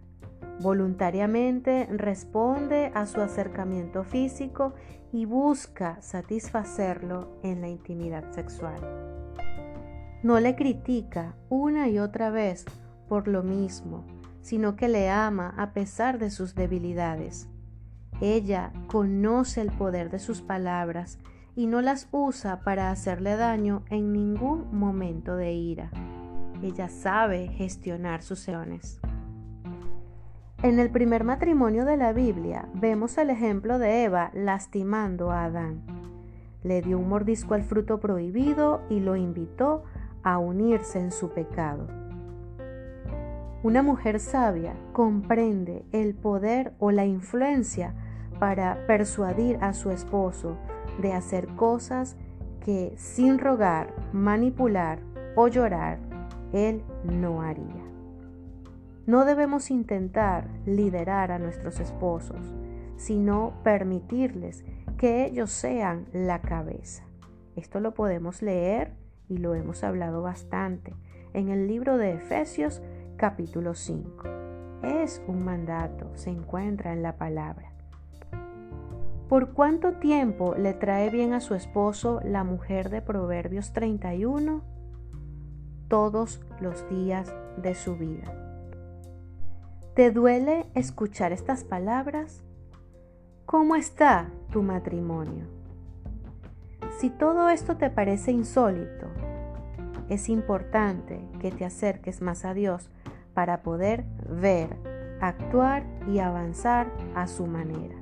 Voluntariamente 0.61 1.87
responde 1.91 2.91
a 2.95 3.07
su 3.07 3.21
acercamiento 3.21 4.03
físico 4.03 4.75
y 5.13 5.25
busca 5.25 6.01
satisfacerlo 6.03 7.39
en 7.43 7.61
la 7.61 7.69
intimidad 7.69 8.33
sexual. 8.33 8.81
No 10.23 10.41
le 10.41 10.57
critica 10.57 11.37
una 11.49 11.89
y 11.89 12.01
otra 12.01 12.31
vez 12.31 12.65
por 13.09 13.29
lo 13.29 13.45
mismo, 13.45 14.05
sino 14.43 14.75
que 14.75 14.89
le 14.89 15.11
ama 15.11 15.55
a 15.57 15.73
pesar 15.73 16.19
de 16.19 16.31
sus 16.31 16.55
debilidades. 16.55 17.49
Ella 18.21 18.73
conoce 18.89 19.61
el 19.61 19.71
poder 19.71 20.11
de 20.11 20.19
sus 20.19 20.43
palabras 20.43 21.19
y 21.55 21.67
no 21.67 21.83
las 21.83 22.09
usa 22.11 22.61
para 22.65 22.91
hacerle 22.91 23.37
daño 23.37 23.85
en 23.91 24.13
ningún 24.13 24.77
momento 24.77 25.37
de 25.37 25.53
ira. 25.53 25.91
Ella 26.63 26.89
sabe 26.89 27.49
gestionar 27.49 28.23
sus 28.23 28.49
emociones. 28.49 29.01
En 30.61 30.81
el 30.81 30.91
primer 30.91 31.23
matrimonio 31.23 31.85
de 31.85 31.97
la 31.97 32.13
Biblia 32.13 32.69
vemos 32.75 33.17
el 33.17 33.31
ejemplo 33.31 33.79
de 33.79 34.03
Eva 34.03 34.33
lastimando 34.35 35.31
a 35.31 35.45
Adán. 35.45 35.83
Le 36.65 36.83
dio 36.83 36.99
un 36.99 37.09
mordisco 37.09 37.55
al 37.55 37.63
fruto 37.63 38.01
prohibido 38.01 38.81
y 38.91 38.99
lo 38.99 39.15
invitó 39.15 39.85
a 40.25 40.39
unirse 40.39 40.99
en 40.99 41.13
su 41.13 41.31
pecado. 41.31 41.87
Una 43.63 43.85
mujer 43.85 44.19
sabia 44.19 44.75
comprende 44.93 45.85
el 45.93 46.17
poder 46.17 46.73
o 46.81 46.91
la 46.91 47.07
influencia 47.07 47.95
para 48.41 48.85
persuadir 48.89 49.59
a 49.61 49.73
su 49.75 49.93
esposo 49.93 50.59
de 51.01 51.13
hacer 51.13 51.47
cosas 51.55 52.17
que 52.65 52.95
sin 52.97 53.39
rogar, 53.39 53.95
manipular 54.13 54.99
o 55.37 55.47
llorar, 55.47 56.01
él 56.53 56.83
no 57.05 57.43
haría. 57.43 57.88
No 59.09 59.25
debemos 59.25 59.71
intentar 59.71 60.51
liderar 60.67 61.33
a 61.33 61.39
nuestros 61.39 61.81
esposos, 61.81 62.55
sino 62.99 63.55
permitirles 63.65 64.67
que 64.99 65.25
ellos 65.25 65.51
sean 65.51 66.09
la 66.13 66.43
cabeza. 66.43 67.05
Esto 67.57 67.81
lo 67.81 67.95
podemos 67.95 68.43
leer 68.43 68.93
y 69.27 69.39
lo 69.39 69.55
hemos 69.55 69.83
hablado 69.83 70.21
bastante 70.21 70.93
en 71.33 71.49
el 71.49 71.69
libro 71.69 71.97
de 71.97 72.13
Efesios 72.13 72.83
capítulo 73.17 73.73
5. 73.73 74.25
Es 74.83 75.23
un 75.27 75.43
mandato, 75.43 76.11
se 76.15 76.29
encuentra 76.29 76.93
en 76.93 77.03
la 77.03 77.17
palabra. 77.17 77.73
¿Por 79.27 79.55
cuánto 79.55 79.95
tiempo 79.95 80.55
le 80.55 80.75
trae 80.75 81.09
bien 81.09 81.33
a 81.33 81.41
su 81.41 81.55
esposo 81.55 82.21
la 82.25 82.45
mujer 82.45 82.91
de 82.91 83.01
Proverbios 83.01 83.73
31? 83.73 84.63
Todos 85.89 86.43
los 86.61 86.87
días 86.91 87.35
de 87.57 87.75
su 87.75 87.97
vida. 87.97 88.48
¿Te 89.99 90.13
duele 90.13 90.67
escuchar 90.77 91.33
estas 91.33 91.65
palabras? 91.65 92.45
¿Cómo 93.47 93.75
está 93.75 94.31
tu 94.53 94.63
matrimonio? 94.63 95.47
Si 97.01 97.11
todo 97.11 97.49
esto 97.49 97.79
te 97.79 97.91
parece 97.91 98.31
insólito, 98.31 99.09
es 100.09 100.29
importante 100.29 101.21
que 101.41 101.51
te 101.51 101.65
acerques 101.65 102.23
más 102.23 102.45
a 102.45 102.55
Dios 102.55 102.91
para 103.35 103.65
poder 103.65 104.05
ver, 104.41 104.77
actuar 105.21 105.83
y 106.07 106.21
avanzar 106.21 106.93
a 107.17 107.27
su 107.27 107.49
manera. 107.49 107.97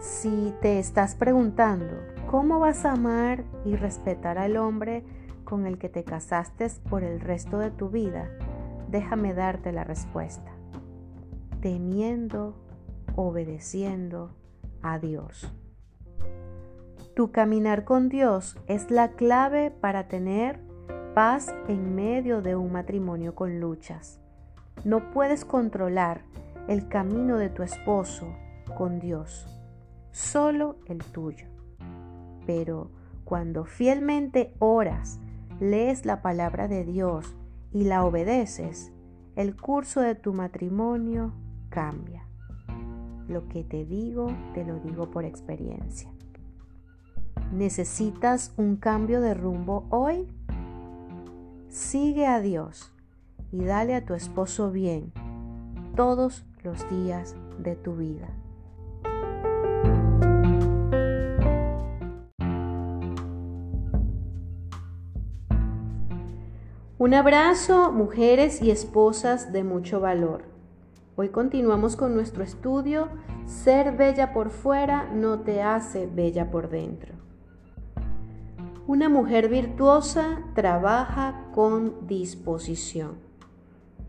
Si 0.00 0.52
te 0.60 0.78
estás 0.78 1.14
preguntando 1.14 1.96
cómo 2.30 2.58
vas 2.58 2.84
a 2.84 2.92
amar 2.92 3.42
y 3.64 3.76
respetar 3.76 4.36
al 4.36 4.58
hombre 4.58 5.02
con 5.44 5.66
el 5.66 5.78
que 5.78 5.88
te 5.88 6.04
casaste 6.04 6.66
por 6.90 7.04
el 7.04 7.20
resto 7.20 7.56
de 7.56 7.70
tu 7.70 7.88
vida, 7.88 8.28
déjame 8.92 9.34
darte 9.34 9.72
la 9.72 9.82
respuesta. 9.82 10.52
Temiendo, 11.60 12.54
obedeciendo 13.16 14.36
a 14.82 14.98
Dios. 14.98 15.52
Tu 17.14 17.32
caminar 17.32 17.84
con 17.84 18.08
Dios 18.08 18.56
es 18.68 18.90
la 18.90 19.12
clave 19.12 19.70
para 19.70 20.08
tener 20.08 20.60
paz 21.14 21.54
en 21.68 21.94
medio 21.94 22.40
de 22.42 22.54
un 22.54 22.72
matrimonio 22.72 23.34
con 23.34 23.60
luchas. 23.60 24.20
No 24.84 25.10
puedes 25.10 25.44
controlar 25.44 26.22
el 26.68 26.88
camino 26.88 27.38
de 27.38 27.48
tu 27.48 27.62
esposo 27.62 28.28
con 28.76 28.98
Dios 29.00 29.46
solo 30.10 30.76
el 30.86 30.98
tuyo. 30.98 31.46
Pero 32.46 32.90
cuando 33.24 33.64
fielmente 33.64 34.54
oras, 34.58 35.18
lees 35.60 36.04
la 36.04 36.22
palabra 36.22 36.68
de 36.68 36.84
Dios 36.84 37.34
y 37.72 37.84
la 37.84 38.04
obedeces, 38.04 38.92
el 39.36 39.56
curso 39.56 40.00
de 40.00 40.14
tu 40.14 40.32
matrimonio 40.34 41.32
cambia. 41.70 42.26
Lo 43.28 43.48
que 43.48 43.64
te 43.64 43.84
digo, 43.84 44.28
te 44.54 44.64
lo 44.64 44.78
digo 44.80 45.10
por 45.10 45.24
experiencia. 45.24 46.12
¿Necesitas 47.52 48.52
un 48.56 48.76
cambio 48.76 49.20
de 49.20 49.34
rumbo 49.34 49.86
hoy? 49.90 50.28
Sigue 51.68 52.26
a 52.26 52.40
Dios 52.40 52.92
y 53.50 53.64
dale 53.64 53.94
a 53.94 54.04
tu 54.04 54.14
esposo 54.14 54.70
bien 54.70 55.12
todos 55.96 56.44
los 56.62 56.88
días 56.90 57.34
de 57.58 57.76
tu 57.76 57.96
vida. 57.96 58.28
Un 67.02 67.14
abrazo, 67.14 67.90
mujeres 67.90 68.62
y 68.62 68.70
esposas 68.70 69.52
de 69.52 69.64
mucho 69.64 69.98
valor. 69.98 70.44
Hoy 71.16 71.30
continuamos 71.30 71.96
con 71.96 72.14
nuestro 72.14 72.44
estudio, 72.44 73.08
Ser 73.44 73.96
bella 73.96 74.32
por 74.32 74.50
fuera 74.50 75.10
no 75.12 75.40
te 75.40 75.62
hace 75.62 76.06
bella 76.06 76.52
por 76.52 76.68
dentro. 76.68 77.14
Una 78.86 79.08
mujer 79.08 79.48
virtuosa 79.48 80.44
trabaja 80.54 81.48
con 81.52 82.06
disposición. 82.06 83.16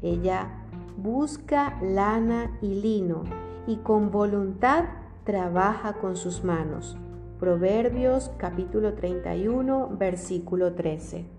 Ella 0.04 0.64
busca 0.96 1.80
lana 1.82 2.60
y 2.62 2.76
lino 2.76 3.24
y 3.66 3.78
con 3.78 4.12
voluntad 4.12 4.84
trabaja 5.24 5.94
con 5.94 6.16
sus 6.16 6.44
manos. 6.44 6.96
Proverbios 7.40 8.30
capítulo 8.38 8.94
31, 8.94 9.98
versículo 9.98 10.76
13. 10.76 11.33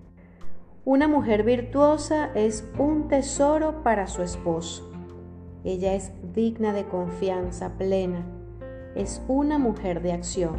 Una 0.87 1.09
mujer 1.09 1.45
virtuosa 1.45 2.31
es 2.35 2.71
un 2.79 3.09
tesoro 3.09 3.83
para 3.83 4.07
su 4.07 4.21
esposo. 4.21 4.91
Ella 5.65 5.95
es 5.95 6.13
digna 6.35 6.75
de 6.75 6.85
confianza 6.85 7.79
plena. 7.79 8.27
Es 8.95 9.23
una 9.27 9.59
mujer 9.59 10.03
de 10.03 10.13
acción 10.13 10.57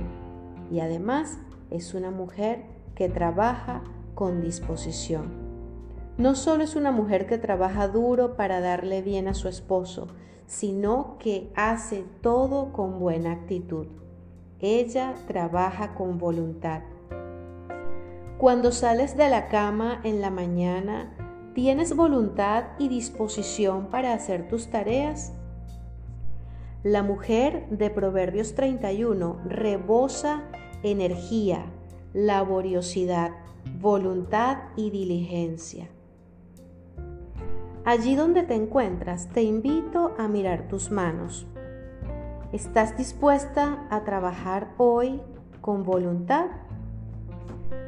y 0.72 0.80
además 0.80 1.38
es 1.70 1.94
una 1.94 2.10
mujer 2.10 2.66
que 2.96 3.08
trabaja 3.08 3.84
con 4.16 4.42
disposición. 4.42 5.32
No 6.18 6.34
solo 6.34 6.64
es 6.64 6.76
una 6.76 6.92
mujer 6.92 7.28
que 7.28 7.38
trabaja 7.38 7.88
duro 7.88 8.36
para 8.36 8.62
darle 8.62 9.04
bien 9.04 9.28
a 9.28 9.36
su 9.36 9.48
esposo, 9.48 10.08
sino 10.48 11.18
que 11.20 11.52
hace 11.56 12.04
todo 12.22 12.74
con 12.74 12.98
buena 12.98 13.32
actitud. 13.32 13.86
Ella 14.60 15.14
trabaja 15.28 15.94
con 15.94 16.18
voluntad 16.18 16.82
cuando 18.38 18.74
sales 18.74 19.16
de 19.16 19.30
la 19.30 19.48
cama 19.48 20.02
en 20.04 20.20
la 20.20 20.30
mañana, 20.30 21.14
¿tienes 21.54 21.96
voluntad 21.96 22.66
y 22.78 22.90
disposición 22.90 23.88
para 23.88 24.14
hacer 24.14 24.50
tus 24.50 24.68
tareas? 24.68 25.34
La 26.84 27.02
mujer 27.02 27.66
de 27.70 27.90
Proverbios 27.90 28.54
31 28.54 29.40
rebosa 29.46 30.44
energía, 30.84 31.66
laboriosidad, 32.14 33.32
voluntad 33.80 34.58
y 34.76 34.90
diligencia. 34.90 35.88
Allí 37.86 38.16
donde 38.16 38.44
te 38.44 38.56
encuentras, 38.56 39.30
te 39.30 39.44
invito 39.44 40.14
a 40.18 40.28
mirar 40.28 40.68
tus 40.68 40.92
manos. 40.92 41.48
¿Estás 42.52 42.98
dispuesta 42.98 43.88
a 43.90 44.04
trabajar 44.04 44.74
hoy 44.78 45.22
con 45.62 45.84
voluntad? 45.84 46.65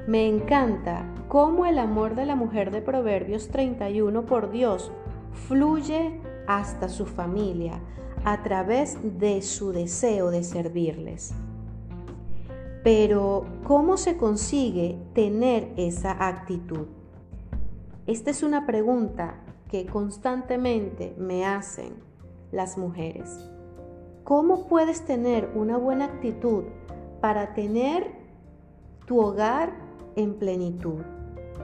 Me 0.07 0.25
encanta 0.25 1.05
cómo 1.27 1.65
el 1.65 1.77
amor 1.77 2.15
de 2.15 2.25
la 2.25 2.37
mujer 2.37 2.71
de 2.71 2.81
Proverbios 2.81 3.49
31 3.49 4.25
por 4.25 4.51
Dios 4.51 4.89
fluye 5.33 6.21
hasta 6.47 6.87
su 6.87 7.05
familia 7.05 7.81
a 8.23 8.41
través 8.41 8.97
de 9.19 9.41
su 9.41 9.73
deseo 9.73 10.31
de 10.31 10.45
servirles. 10.45 11.33
Pero, 12.85 13.47
¿cómo 13.65 13.97
se 13.97 14.15
consigue 14.15 14.97
tener 15.13 15.73
esa 15.75 16.25
actitud? 16.25 16.87
Esta 18.05 18.31
es 18.31 18.43
una 18.43 18.65
pregunta 18.65 19.41
que 19.69 19.87
constantemente 19.87 21.15
me 21.17 21.45
hacen 21.45 21.95
las 22.53 22.77
mujeres. 22.77 23.45
¿Cómo 24.23 24.67
puedes 24.67 25.03
tener 25.03 25.51
una 25.53 25.75
buena 25.75 26.05
actitud 26.05 26.63
para 27.19 27.53
tener 27.53 28.15
tu 29.05 29.19
hogar 29.19 29.86
en 30.17 30.33
plenitud. 30.33 31.03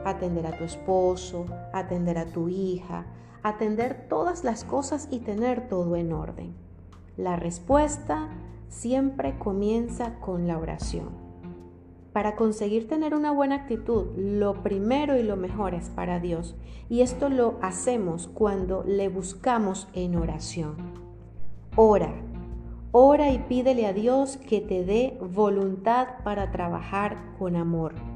Atender 0.06 0.48
a 0.48 0.58
tu 0.58 0.64
esposo, 0.64 1.46
atender 1.74 2.18
a 2.18 2.26
tu 2.26 2.48
hija, 2.48 3.06
atender 3.42 4.08
todas 4.08 4.46
las 4.46 4.64
cosas 4.64 5.10
y 5.12 5.20
tener 5.20 5.68
todo 5.68 5.98
en 5.98 6.14
orden. 6.14 6.56
La 7.18 7.36
respuesta 7.36 8.30
siempre 8.70 9.38
comienza 9.38 10.20
con 10.20 10.48
la 10.48 10.58
oración. 10.58 11.10
Para 12.14 12.36
conseguir 12.36 12.88
tener 12.88 13.16
una 13.16 13.32
buena 13.32 13.56
actitud, 13.56 14.06
lo 14.16 14.62
primero 14.62 15.18
y 15.18 15.24
lo 15.24 15.36
mejor 15.36 15.74
es 15.74 15.90
para 15.90 16.20
Dios. 16.20 16.56
Y 16.90 17.02
esto 17.02 17.30
lo 17.30 17.58
hacemos 17.62 18.28
cuando 18.28 18.84
le 18.84 19.10
buscamos 19.10 19.88
en 19.94 20.16
oración. 20.16 20.76
Ora, 21.76 22.14
ora 22.92 23.32
y 23.32 23.40
pídele 23.40 23.88
a 23.88 23.94
Dios 23.94 24.38
que 24.38 24.62
te 24.62 24.86
dé 24.86 25.18
voluntad 25.20 26.08
para 26.24 26.52
trabajar 26.52 27.18
con 27.40 27.56
amor 27.56 28.13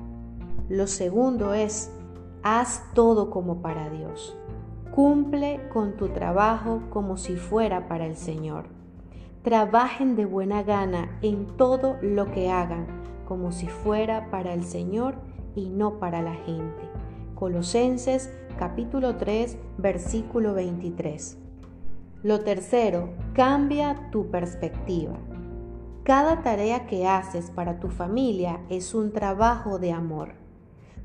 lo 0.70 0.86
segundo 0.88 1.54
es, 1.54 1.94
haz 2.44 2.84
todo 2.94 3.30
como 3.30 3.62
para 3.62 3.90
Dios. 3.90 4.38
Cumple 4.92 5.62
con 5.70 5.96
tu 5.96 6.10
trabajo 6.10 6.82
como 6.90 7.16
si 7.16 7.38
fuera 7.38 7.88
para 7.88 8.06
el 8.06 8.18
Señor. 8.18 8.66
Trabajen 9.44 10.18
de 10.18 10.26
buena 10.26 10.64
gana 10.64 11.20
en 11.22 11.48
todo 11.56 11.96
lo 12.02 12.32
que 12.32 12.52
hagan, 12.52 12.86
como 13.26 13.54
si 13.54 13.68
fuera 13.68 14.30
para 14.30 14.54
el 14.54 14.66
Señor 14.66 15.16
y 15.56 15.70
no 15.70 16.00
para 16.00 16.22
la 16.22 16.34
gente. 16.34 16.90
Colosenses 17.36 18.30
capítulo 18.60 19.16
3, 19.16 19.58
versículo 19.78 20.54
23. 20.54 21.38
Lo 22.24 22.42
tercero, 22.42 23.12
cambia 23.34 24.10
tu 24.12 24.30
perspectiva. 24.32 25.16
Cada 26.04 26.42
tarea 26.42 26.88
que 26.88 27.08
haces 27.08 27.52
para 27.52 27.80
tu 27.80 27.88
familia 27.88 28.60
es 28.68 28.94
un 28.94 29.14
trabajo 29.14 29.80
de 29.80 29.94
amor 29.94 30.47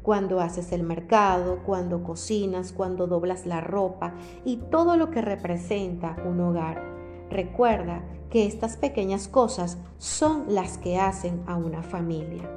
cuando 0.03 0.41
haces 0.41 0.73
el 0.73 0.83
mercado, 0.83 1.61
cuando 1.65 2.03
cocinas, 2.03 2.73
cuando 2.73 3.07
doblas 3.07 3.47
la 3.47 3.61
ropa 3.61 4.15
y 4.45 4.57
todo 4.57 4.97
lo 4.97 5.11
que 5.11 5.23
representa 5.23 6.17
un 6.27 6.41
hogar. 6.41 6.83
Recuerda 7.31 8.03
que 8.31 8.47
estas 8.47 8.77
pequeñas 8.77 9.29
cosas 9.29 9.79
son 9.99 10.45
las 10.49 10.79
que 10.79 10.99
hacen 10.99 11.43
a 11.47 11.57
una 11.57 11.83
familia. 11.83 12.51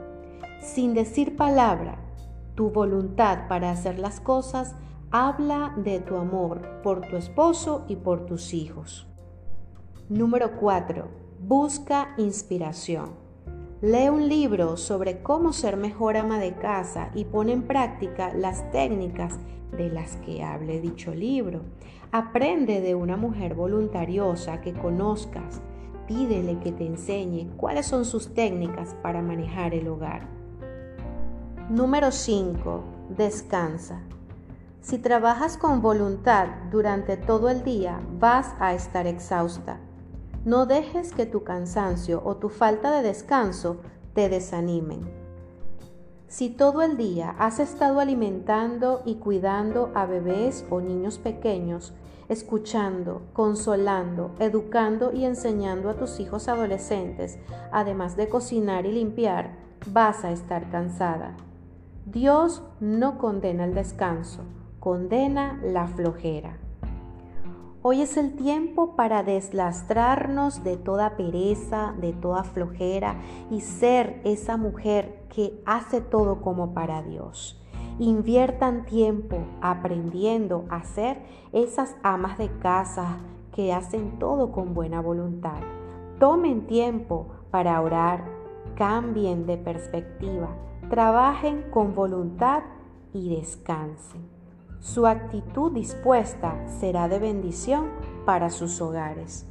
Sin 0.59 0.93
decir 0.93 1.35
palabra, 1.35 1.99
tu 2.55 2.71
voluntad 2.71 3.47
para 3.47 3.71
hacer 3.71 3.99
las 3.99 4.19
cosas 4.19 4.75
habla 5.11 5.73
de 5.77 5.99
tu 5.99 6.17
amor 6.17 6.81
por 6.81 7.01
tu 7.01 7.15
esposo 7.15 7.85
y 7.87 7.97
por 7.97 8.25
tus 8.25 8.53
hijos. 8.53 9.07
Número 10.09 10.57
4. 10.59 11.07
Busca 11.39 12.15
inspiración. 12.17 13.24
Lee 13.85 14.09
un 14.09 14.27
libro 14.27 14.77
sobre 14.77 15.21
cómo 15.21 15.53
ser 15.53 15.77
mejor 15.77 16.17
ama 16.17 16.39
de 16.39 16.55
casa 16.55 17.11
y 17.13 17.25
pone 17.25 17.53
en 17.53 17.67
práctica 17.67 18.33
las 18.33 18.71
técnicas 18.71 19.37
de 19.77 19.91
las 19.91 20.15
que 20.25 20.43
hable 20.43 20.81
dicho 20.81 21.13
libro. 21.13 21.61
Aprende 22.11 22.81
de 22.81 22.95
una 22.95 23.15
mujer 23.15 23.53
voluntariosa 23.53 24.59
que 24.61 24.73
conozcas. 24.73 25.61
Pídele 26.07 26.57
que 26.57 26.71
te 26.71 26.83
enseñe 26.83 27.51
cuáles 27.57 27.85
son 27.85 28.05
sus 28.05 28.33
técnicas 28.33 28.95
para 29.03 29.21
manejar 29.21 29.75
el 29.75 29.87
hogar. 29.87 30.27
Número 31.69 32.11
5. 32.11 32.83
Descansa. 33.15 34.01
Si 34.81 34.97
trabajas 34.97 35.57
con 35.57 35.83
voluntad 35.83 36.47
durante 36.71 37.17
todo 37.17 37.51
el 37.51 37.63
día, 37.63 37.99
vas 38.19 38.55
a 38.59 38.73
estar 38.73 39.05
exhausta. 39.05 39.79
No 40.45 40.67
dejes 40.67 41.11
que 41.11 41.25
tu 41.25 41.43
cansancio 41.43 42.21
o 42.23 42.35
tu 42.37 42.49
falta 42.49 42.95
de 42.95 43.01
descanso 43.01 43.77
te 44.13 44.29
desanimen. 44.29 45.09
Si 46.27 46.51
todo 46.51 46.83
el 46.83 46.97
día 46.97 47.35
has 47.39 47.59
estado 47.59 47.99
alimentando 47.99 49.01
y 49.05 49.15
cuidando 49.15 49.91
a 49.95 50.05
bebés 50.05 50.63
o 50.69 50.81
niños 50.81 51.17
pequeños, 51.17 51.95
escuchando, 52.29 53.23
consolando, 53.33 54.35
educando 54.37 55.11
y 55.11 55.25
enseñando 55.25 55.89
a 55.89 55.95
tus 55.95 56.19
hijos 56.19 56.47
adolescentes, 56.47 57.39
además 57.71 58.15
de 58.15 58.29
cocinar 58.29 58.85
y 58.85 58.91
limpiar, 58.91 59.57
vas 59.87 60.23
a 60.23 60.31
estar 60.31 60.69
cansada. 60.69 61.35
Dios 62.05 62.61
no 62.79 63.17
condena 63.17 63.65
el 63.65 63.73
descanso, 63.73 64.43
condena 64.79 65.59
la 65.63 65.87
flojera. 65.87 66.59
Hoy 67.87 68.01
es 68.01 68.17
el 68.17 68.35
tiempo 68.35 68.95
para 68.95 69.21
deslastrarnos 69.21 70.63
de 70.63 70.75
toda 70.75 71.15
pereza, 71.15 71.93
de 72.01 72.13
toda 72.13 72.43
flojera 72.43 73.21
y 73.51 73.61
ser 73.61 74.21
esa 74.23 74.57
mujer 74.57 75.27
que 75.29 75.61
hace 75.67 76.01
todo 76.01 76.41
como 76.41 76.73
para 76.73 77.03
Dios. 77.03 77.61
Inviertan 77.99 78.85
tiempo 78.85 79.37
aprendiendo 79.61 80.65
a 80.71 80.83
ser 80.83 81.21
esas 81.53 81.95
amas 82.01 82.39
de 82.39 82.49
casa 82.57 83.17
que 83.53 83.71
hacen 83.71 84.17
todo 84.17 84.51
con 84.51 84.73
buena 84.73 84.99
voluntad. 84.99 85.61
Tomen 86.17 86.65
tiempo 86.65 87.27
para 87.51 87.79
orar, 87.81 88.25
cambien 88.75 89.45
de 89.45 89.57
perspectiva, 89.57 90.49
trabajen 90.89 91.69
con 91.69 91.93
voluntad 91.93 92.63
y 93.13 93.35
descansen. 93.35 94.34
Su 94.85 95.07
actitud 95.07 95.71
dispuesta 95.71 96.63
será 96.67 97.07
de 97.07 97.17
bendición 97.17 97.89
para 98.23 98.51
sus 98.51 98.79
hogares. 98.81 99.47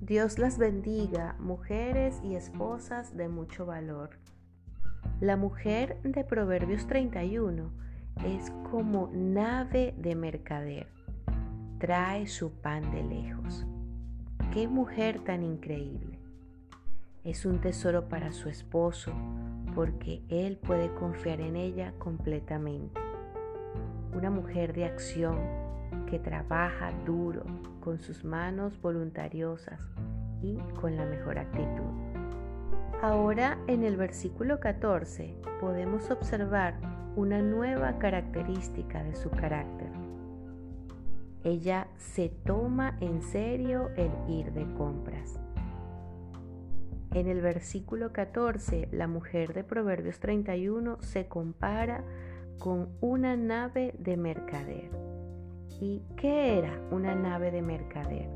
Dios 0.00 0.38
las 0.38 0.58
bendiga, 0.58 1.34
mujeres 1.40 2.20
y 2.22 2.36
esposas 2.36 3.16
de 3.16 3.28
mucho 3.28 3.66
valor. 3.66 4.10
La 5.20 5.36
mujer 5.36 6.00
de 6.02 6.22
Proverbios 6.22 6.86
31 6.86 7.72
es 8.26 8.52
como 8.70 9.10
nave 9.12 9.92
de 9.98 10.14
mercader. 10.14 10.86
Trae 11.80 12.28
su 12.28 12.52
pan 12.52 12.92
de 12.92 13.02
lejos. 13.02 13.66
Qué 14.52 14.68
mujer 14.68 15.18
tan 15.24 15.42
increíble. 15.42 16.29
Es 17.22 17.44
un 17.44 17.60
tesoro 17.60 18.08
para 18.08 18.32
su 18.32 18.48
esposo 18.48 19.12
porque 19.74 20.22
él 20.30 20.56
puede 20.56 20.90
confiar 20.94 21.42
en 21.42 21.54
ella 21.54 21.92
completamente. 21.98 22.98
Una 24.14 24.30
mujer 24.30 24.72
de 24.72 24.86
acción 24.86 25.36
que 26.06 26.18
trabaja 26.18 26.92
duro 27.04 27.44
con 27.80 27.98
sus 27.98 28.24
manos 28.24 28.80
voluntariosas 28.80 29.80
y 30.40 30.56
con 30.80 30.96
la 30.96 31.04
mejor 31.04 31.38
actitud. 31.38 31.92
Ahora 33.02 33.58
en 33.66 33.84
el 33.84 33.98
versículo 33.98 34.58
14 34.58 35.34
podemos 35.60 36.10
observar 36.10 36.80
una 37.16 37.42
nueva 37.42 37.98
característica 37.98 39.04
de 39.04 39.14
su 39.14 39.28
carácter. 39.28 39.90
Ella 41.44 41.86
se 41.98 42.30
toma 42.46 42.96
en 43.00 43.20
serio 43.20 43.90
el 43.96 44.10
ir 44.26 44.52
de 44.52 44.64
compras. 44.74 45.38
En 47.12 47.26
el 47.26 47.40
versículo 47.40 48.12
14, 48.12 48.88
la 48.92 49.08
mujer 49.08 49.52
de 49.52 49.64
Proverbios 49.64 50.20
31 50.20 51.02
se 51.02 51.26
compara 51.26 52.04
con 52.60 52.90
una 53.00 53.36
nave 53.36 53.94
de 53.98 54.16
mercader. 54.16 54.90
¿Y 55.80 56.02
qué 56.16 56.58
era 56.58 56.80
una 56.92 57.16
nave 57.16 57.50
de 57.50 57.62
mercader? 57.62 58.28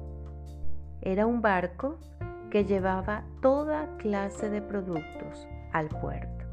Era 1.02 1.26
un 1.26 1.40
barco 1.40 2.00
que 2.50 2.64
llevaba 2.64 3.24
toda 3.42 3.96
clase 3.98 4.50
de 4.50 4.60
productos 4.60 5.46
al 5.72 5.88
puerto. 5.88 6.44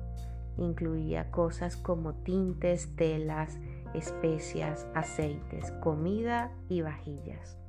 Incluía 0.58 1.32
cosas 1.32 1.76
como 1.76 2.14
tintes, 2.14 2.96
telas, 2.96 3.58
especias, 3.96 4.86
aceites, 4.94 5.72
comida 5.82 6.52
y 6.70 6.82
vajillas. 6.82 7.61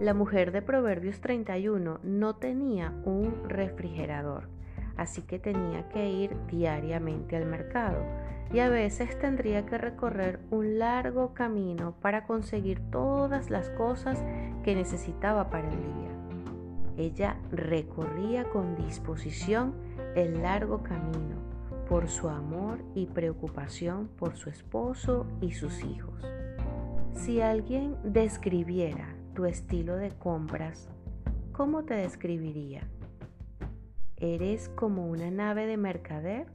La 0.00 0.14
mujer 0.14 0.52
de 0.52 0.62
Proverbios 0.62 1.20
31 1.20 1.98
no 2.04 2.36
tenía 2.36 2.92
un 3.04 3.48
refrigerador, 3.48 4.48
así 4.96 5.22
que 5.22 5.40
tenía 5.40 5.88
que 5.88 6.08
ir 6.08 6.36
diariamente 6.46 7.36
al 7.36 7.46
mercado 7.46 8.04
y 8.52 8.60
a 8.60 8.68
veces 8.68 9.18
tendría 9.18 9.66
que 9.66 9.76
recorrer 9.76 10.38
un 10.50 10.78
largo 10.78 11.34
camino 11.34 11.94
para 12.00 12.26
conseguir 12.28 12.80
todas 12.90 13.50
las 13.50 13.70
cosas 13.70 14.22
que 14.62 14.76
necesitaba 14.76 15.50
para 15.50 15.68
el 15.68 15.76
día. 15.76 16.08
Ella 16.96 17.36
recorría 17.50 18.44
con 18.44 18.76
disposición 18.76 19.74
el 20.14 20.42
largo 20.42 20.84
camino 20.84 21.36
por 21.88 22.08
su 22.08 22.28
amor 22.28 22.78
y 22.94 23.06
preocupación 23.06 24.08
por 24.16 24.36
su 24.36 24.48
esposo 24.48 25.26
y 25.40 25.52
sus 25.52 25.82
hijos. 25.82 26.24
Si 27.14 27.40
alguien 27.40 27.96
describiera 28.04 29.17
tu 29.38 29.46
estilo 29.46 29.94
de 29.94 30.10
compras, 30.10 30.88
¿cómo 31.52 31.84
te 31.84 31.94
describiría? 31.94 32.88
¿Eres 34.16 34.68
como 34.68 35.06
una 35.06 35.30
nave 35.30 35.66
de 35.66 35.76
mercader? 35.76 36.48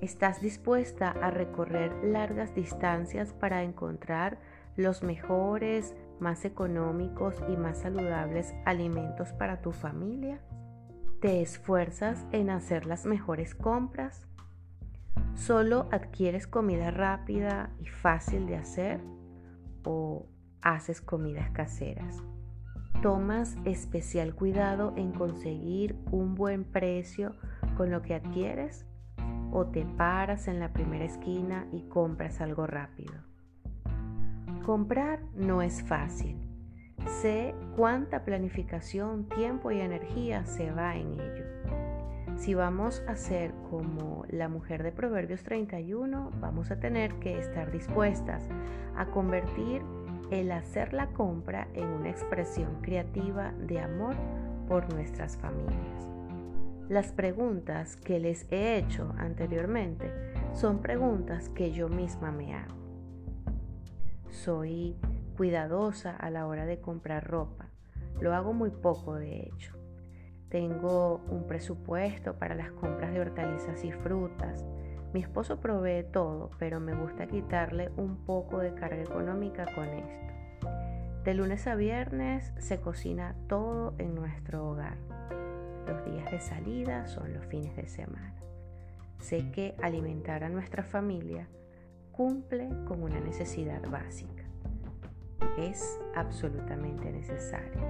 ¿Estás 0.00 0.40
dispuesta 0.40 1.12
a 1.12 1.30
recorrer 1.30 1.92
largas 2.02 2.52
distancias 2.52 3.32
para 3.32 3.62
encontrar 3.62 4.40
los 4.74 5.04
mejores, 5.04 5.94
más 6.18 6.44
económicos 6.44 7.40
y 7.48 7.56
más 7.56 7.78
saludables 7.78 8.52
alimentos 8.64 9.32
para 9.32 9.60
tu 9.62 9.70
familia? 9.70 10.40
¿Te 11.20 11.42
esfuerzas 11.42 12.26
en 12.32 12.50
hacer 12.50 12.86
las 12.86 13.06
mejores 13.06 13.54
compras? 13.54 14.26
¿Solo 15.34 15.88
adquieres 15.92 16.48
comida 16.48 16.90
rápida 16.90 17.70
y 17.78 17.86
fácil 17.86 18.46
de 18.46 18.56
hacer? 18.56 19.00
¿O 19.84 20.26
haces 20.66 21.00
comidas 21.00 21.50
caseras. 21.50 22.24
Tomas 23.00 23.56
especial 23.64 24.34
cuidado 24.34 24.94
en 24.96 25.12
conseguir 25.12 25.96
un 26.10 26.34
buen 26.34 26.64
precio 26.64 27.36
con 27.76 27.92
lo 27.92 28.02
que 28.02 28.14
adquieres 28.14 28.84
o 29.52 29.66
te 29.66 29.84
paras 29.84 30.48
en 30.48 30.58
la 30.58 30.72
primera 30.72 31.04
esquina 31.04 31.68
y 31.70 31.82
compras 31.88 32.40
algo 32.40 32.66
rápido. 32.66 33.14
Comprar 34.64 35.22
no 35.36 35.62
es 35.62 35.84
fácil. 35.84 36.36
Sé 37.06 37.54
cuánta 37.76 38.24
planificación, 38.24 39.28
tiempo 39.28 39.70
y 39.70 39.80
energía 39.80 40.44
se 40.46 40.72
va 40.72 40.96
en 40.96 41.12
ello. 41.12 41.44
Si 42.34 42.54
vamos 42.54 43.04
a 43.06 43.14
ser 43.14 43.54
como 43.70 44.24
la 44.28 44.48
mujer 44.48 44.82
de 44.82 44.90
Proverbios 44.90 45.44
31, 45.44 46.32
vamos 46.40 46.72
a 46.72 46.80
tener 46.80 47.14
que 47.20 47.38
estar 47.38 47.70
dispuestas 47.70 48.48
a 48.96 49.06
convertir 49.06 49.82
el 50.30 50.52
hacer 50.52 50.92
la 50.92 51.08
compra 51.08 51.68
en 51.74 51.86
una 51.86 52.10
expresión 52.10 52.80
creativa 52.82 53.52
de 53.52 53.80
amor 53.80 54.14
por 54.68 54.92
nuestras 54.92 55.36
familias. 55.36 56.08
Las 56.88 57.12
preguntas 57.12 57.96
que 57.96 58.20
les 58.20 58.50
he 58.52 58.76
hecho 58.76 59.12
anteriormente 59.18 60.10
son 60.52 60.78
preguntas 60.78 61.48
que 61.48 61.72
yo 61.72 61.88
misma 61.88 62.30
me 62.30 62.54
hago. 62.54 62.76
Soy 64.30 64.96
cuidadosa 65.36 66.14
a 66.16 66.30
la 66.30 66.46
hora 66.46 66.64
de 66.64 66.80
comprar 66.80 67.28
ropa. 67.28 67.70
Lo 68.20 68.34
hago 68.34 68.52
muy 68.52 68.70
poco 68.70 69.14
de 69.14 69.40
hecho. 69.40 69.74
Tengo 70.48 71.20
un 71.28 71.46
presupuesto 71.46 72.38
para 72.38 72.54
las 72.54 72.70
compras 72.70 73.12
de 73.12 73.20
hortalizas 73.20 73.84
y 73.84 73.90
frutas. 73.90 74.64
Mi 75.16 75.22
esposo 75.22 75.60
provee 75.60 76.04
todo, 76.12 76.50
pero 76.58 76.78
me 76.78 76.94
gusta 76.94 77.26
quitarle 77.26 77.90
un 77.96 78.18
poco 78.26 78.58
de 78.58 78.74
carga 78.74 79.00
económica 79.00 79.64
con 79.74 79.88
esto. 79.88 80.34
De 81.24 81.32
lunes 81.32 81.66
a 81.66 81.74
viernes 81.74 82.52
se 82.58 82.82
cocina 82.82 83.34
todo 83.48 83.94
en 83.96 84.14
nuestro 84.14 84.68
hogar. 84.68 84.98
Los 85.86 86.04
días 86.04 86.30
de 86.30 86.38
salida 86.38 87.06
son 87.06 87.32
los 87.32 87.46
fines 87.46 87.74
de 87.76 87.86
semana. 87.86 88.34
Sé 89.18 89.50
que 89.52 89.74
alimentar 89.80 90.44
a 90.44 90.50
nuestra 90.50 90.82
familia 90.82 91.48
cumple 92.12 92.68
con 92.86 93.02
una 93.02 93.18
necesidad 93.18 93.88
básica. 93.88 94.44
Es 95.56 95.98
absolutamente 96.14 97.10
necesario. 97.10 97.80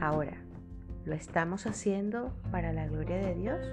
Ahora, 0.00 0.36
¿lo 1.04 1.16
estamos 1.16 1.66
haciendo 1.66 2.32
para 2.52 2.72
la 2.72 2.86
gloria 2.86 3.16
de 3.16 3.34
Dios? 3.34 3.66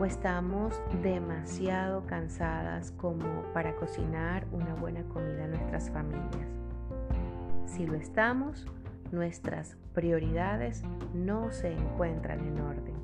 ¿O 0.00 0.04
estamos 0.04 0.80
demasiado 1.02 2.06
cansadas 2.06 2.92
como 2.92 3.42
para 3.52 3.74
cocinar 3.74 4.46
una 4.52 4.76
buena 4.76 5.02
comida 5.08 5.42
a 5.42 5.48
nuestras 5.48 5.90
familias? 5.90 6.46
Si 7.66 7.84
lo 7.84 7.96
estamos, 7.96 8.64
nuestras 9.10 9.76
prioridades 9.94 10.84
no 11.14 11.50
se 11.50 11.72
encuentran 11.72 12.46
en 12.46 12.60
orden. 12.60 12.94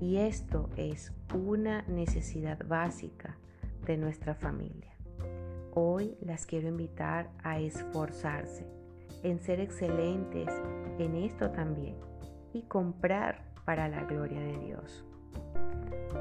Y 0.00 0.16
esto 0.16 0.70
es 0.76 1.12
una 1.34 1.82
necesidad 1.82 2.66
básica 2.66 3.36
de 3.84 3.98
nuestra 3.98 4.34
familia. 4.34 4.96
Hoy 5.74 6.16
las 6.22 6.46
quiero 6.46 6.68
invitar 6.68 7.28
a 7.42 7.58
esforzarse 7.58 8.66
en 9.22 9.38
ser 9.40 9.60
excelentes 9.60 10.48
en 10.98 11.16
esto 11.16 11.50
también 11.50 11.96
y 12.54 12.62
comprar 12.62 13.44
para 13.66 13.88
la 13.88 14.04
gloria 14.04 14.40
de 14.40 14.58
Dios. 14.58 15.04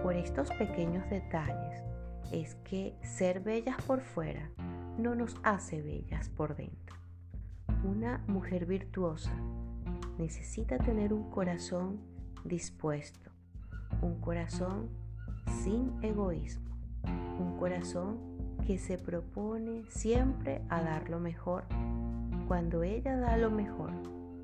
Por 0.03 0.15
estos 0.15 0.49
pequeños 0.51 1.09
detalles 1.09 1.83
es 2.31 2.55
que 2.63 2.95
ser 3.01 3.41
bellas 3.41 3.81
por 3.81 4.01
fuera 4.01 4.49
no 4.97 5.15
nos 5.15 5.35
hace 5.43 5.81
bellas 5.81 6.29
por 6.29 6.55
dentro. 6.55 6.95
Una 7.83 8.23
mujer 8.27 8.65
virtuosa 8.65 9.31
necesita 10.17 10.77
tener 10.77 11.13
un 11.13 11.29
corazón 11.29 11.99
dispuesto, 12.43 13.31
un 14.01 14.19
corazón 14.19 14.89
sin 15.63 15.93
egoísmo, 16.03 16.69
un 17.39 17.57
corazón 17.57 18.17
que 18.67 18.77
se 18.77 18.97
propone 18.97 19.83
siempre 19.89 20.61
a 20.69 20.81
dar 20.81 21.09
lo 21.09 21.19
mejor. 21.19 21.63
Cuando 22.47 22.83
ella 22.83 23.15
da 23.15 23.37
lo 23.37 23.49
mejor 23.49 23.91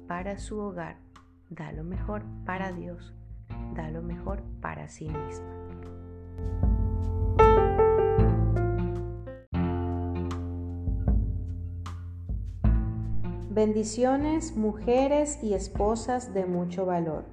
para 0.08 0.38
su 0.38 0.60
hogar, 0.60 0.98
da 1.50 1.72
lo 1.72 1.84
mejor 1.84 2.24
para 2.46 2.72
Dios, 2.72 3.14
lo 3.92 4.02
mejor 4.02 4.42
para 4.62 4.88
sí 4.88 5.08
misma. 5.08 5.56
Bendiciones, 13.50 14.58
mujeres 14.58 15.42
y 15.42 15.54
esposas 15.54 16.34
de 16.34 16.46
mucho 16.46 16.86
valor. 16.86 17.24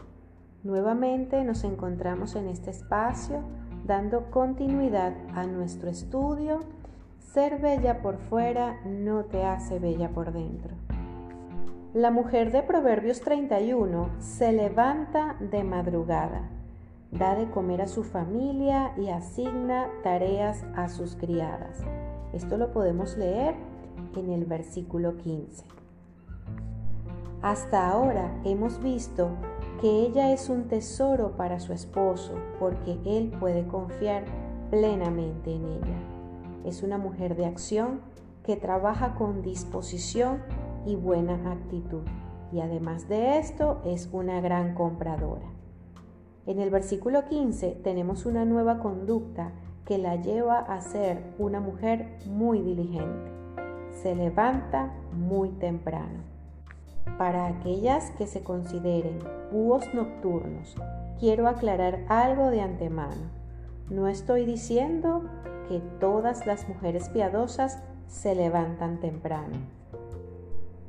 Nuevamente 0.63 1.43
nos 1.43 1.65
encontramos 1.65 2.37
en 2.37 2.47
este 2.47 2.71
espacio 2.71 3.43
dando 3.85 4.31
continuidad 4.31 5.15
a 5.35 5.45
nuestro 5.47 5.91
estudio. 5.91 6.61
Ser 7.19 7.59
bella 7.59 8.03
por 8.03 8.19
fuera 8.19 8.81
no 8.85 9.25
te 9.25 9.45
hace 9.45 9.81
bella 9.81 10.11
por 10.11 10.33
dentro. 10.33 10.77
La 11.95 12.11
mujer 12.11 12.53
de 12.53 12.63
Proverbios 12.63 13.21
31 13.21 14.09
se 14.19 14.51
levanta 14.51 15.37
de 15.41 15.63
madrugada, 15.63 16.49
da 17.11 17.35
de 17.35 17.51
comer 17.51 17.83
a 17.83 17.87
su 17.87 18.03
familia 18.03 18.95
y 18.97 19.11
asigna 19.11 19.91
tareas 20.03 20.65
a 20.75 20.89
sus 20.89 21.17
criadas. 21.17 21.83
Esto 22.33 22.57
lo 22.57 22.73
podemos 22.73 23.19
leer 23.19 23.57
en 24.17 24.31
el 24.31 24.47
versículo 24.47 25.19
15. 25.19 25.67
Hasta 27.43 27.91
ahora 27.91 28.41
hemos 28.45 28.83
visto 28.83 29.29
que 29.83 29.91
ella 29.91 30.33
es 30.33 30.49
un 30.49 30.69
tesoro 30.69 31.37
para 31.37 31.61
su 31.61 31.75
esposo 31.75 32.33
porque 32.59 32.97
él 33.05 33.35
puede 33.39 33.67
confiar 33.67 34.25
plenamente 34.71 35.55
en 35.55 35.67
ella. 35.67 35.99
Es 36.65 36.83
una 36.83 36.97
mujer 36.97 37.37
de 37.37 37.45
acción 37.45 38.01
que 38.45 38.57
trabaja 38.57 39.15
con 39.15 39.43
disposición 39.43 40.39
y 40.87 40.97
buena 40.97 41.53
actitud. 41.53 42.03
Y 42.53 42.61
además 42.61 43.09
de 43.09 43.39
esto 43.39 43.81
es 43.85 44.09
una 44.13 44.41
gran 44.41 44.75
compradora. 44.75 45.47
En 46.47 46.59
el 46.59 46.71
versículo 46.71 47.25
15 47.27 47.81
tenemos 47.83 48.27
una 48.27 48.45
nueva 48.45 48.81
conducta 48.81 49.53
que 49.85 49.99
la 49.99 50.17
lleva 50.17 50.59
a 50.59 50.81
ser 50.81 51.35
una 51.39 51.61
mujer 51.61 52.19
muy 52.27 52.61
diligente. 52.61 53.31
Se 53.91 54.15
levanta 54.15 54.93
muy 55.13 55.51
temprano. 55.51 56.21
Para 57.19 57.47
aquellas 57.47 58.11
que 58.13 58.27
se 58.27 58.43
consideren 58.43 59.19
búhos 59.53 59.85
nocturnos, 59.93 60.77
quiero 61.19 61.49
aclarar 61.49 62.05
algo 62.09 62.51
de 62.51 62.61
antemano. 62.61 63.31
No 63.91 64.09
estoy 64.09 64.45
diciendo 64.45 65.25
que 65.69 65.81
todas 66.01 66.47
las 66.47 66.69
mujeres 66.69 67.09
piadosas 67.09 67.83
se 68.07 68.35
levantan 68.35 69.01
temprano. 69.01 69.57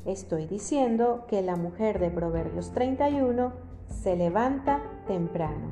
Estoy 0.05 0.45
diciendo 0.47 1.25
que 1.27 1.41
la 1.41 1.55
mujer 1.55 1.99
de 1.99 2.09
Proverbios 2.09 2.71
31 2.71 3.53
se 3.87 4.15
levanta 4.15 4.81
temprano. 5.07 5.71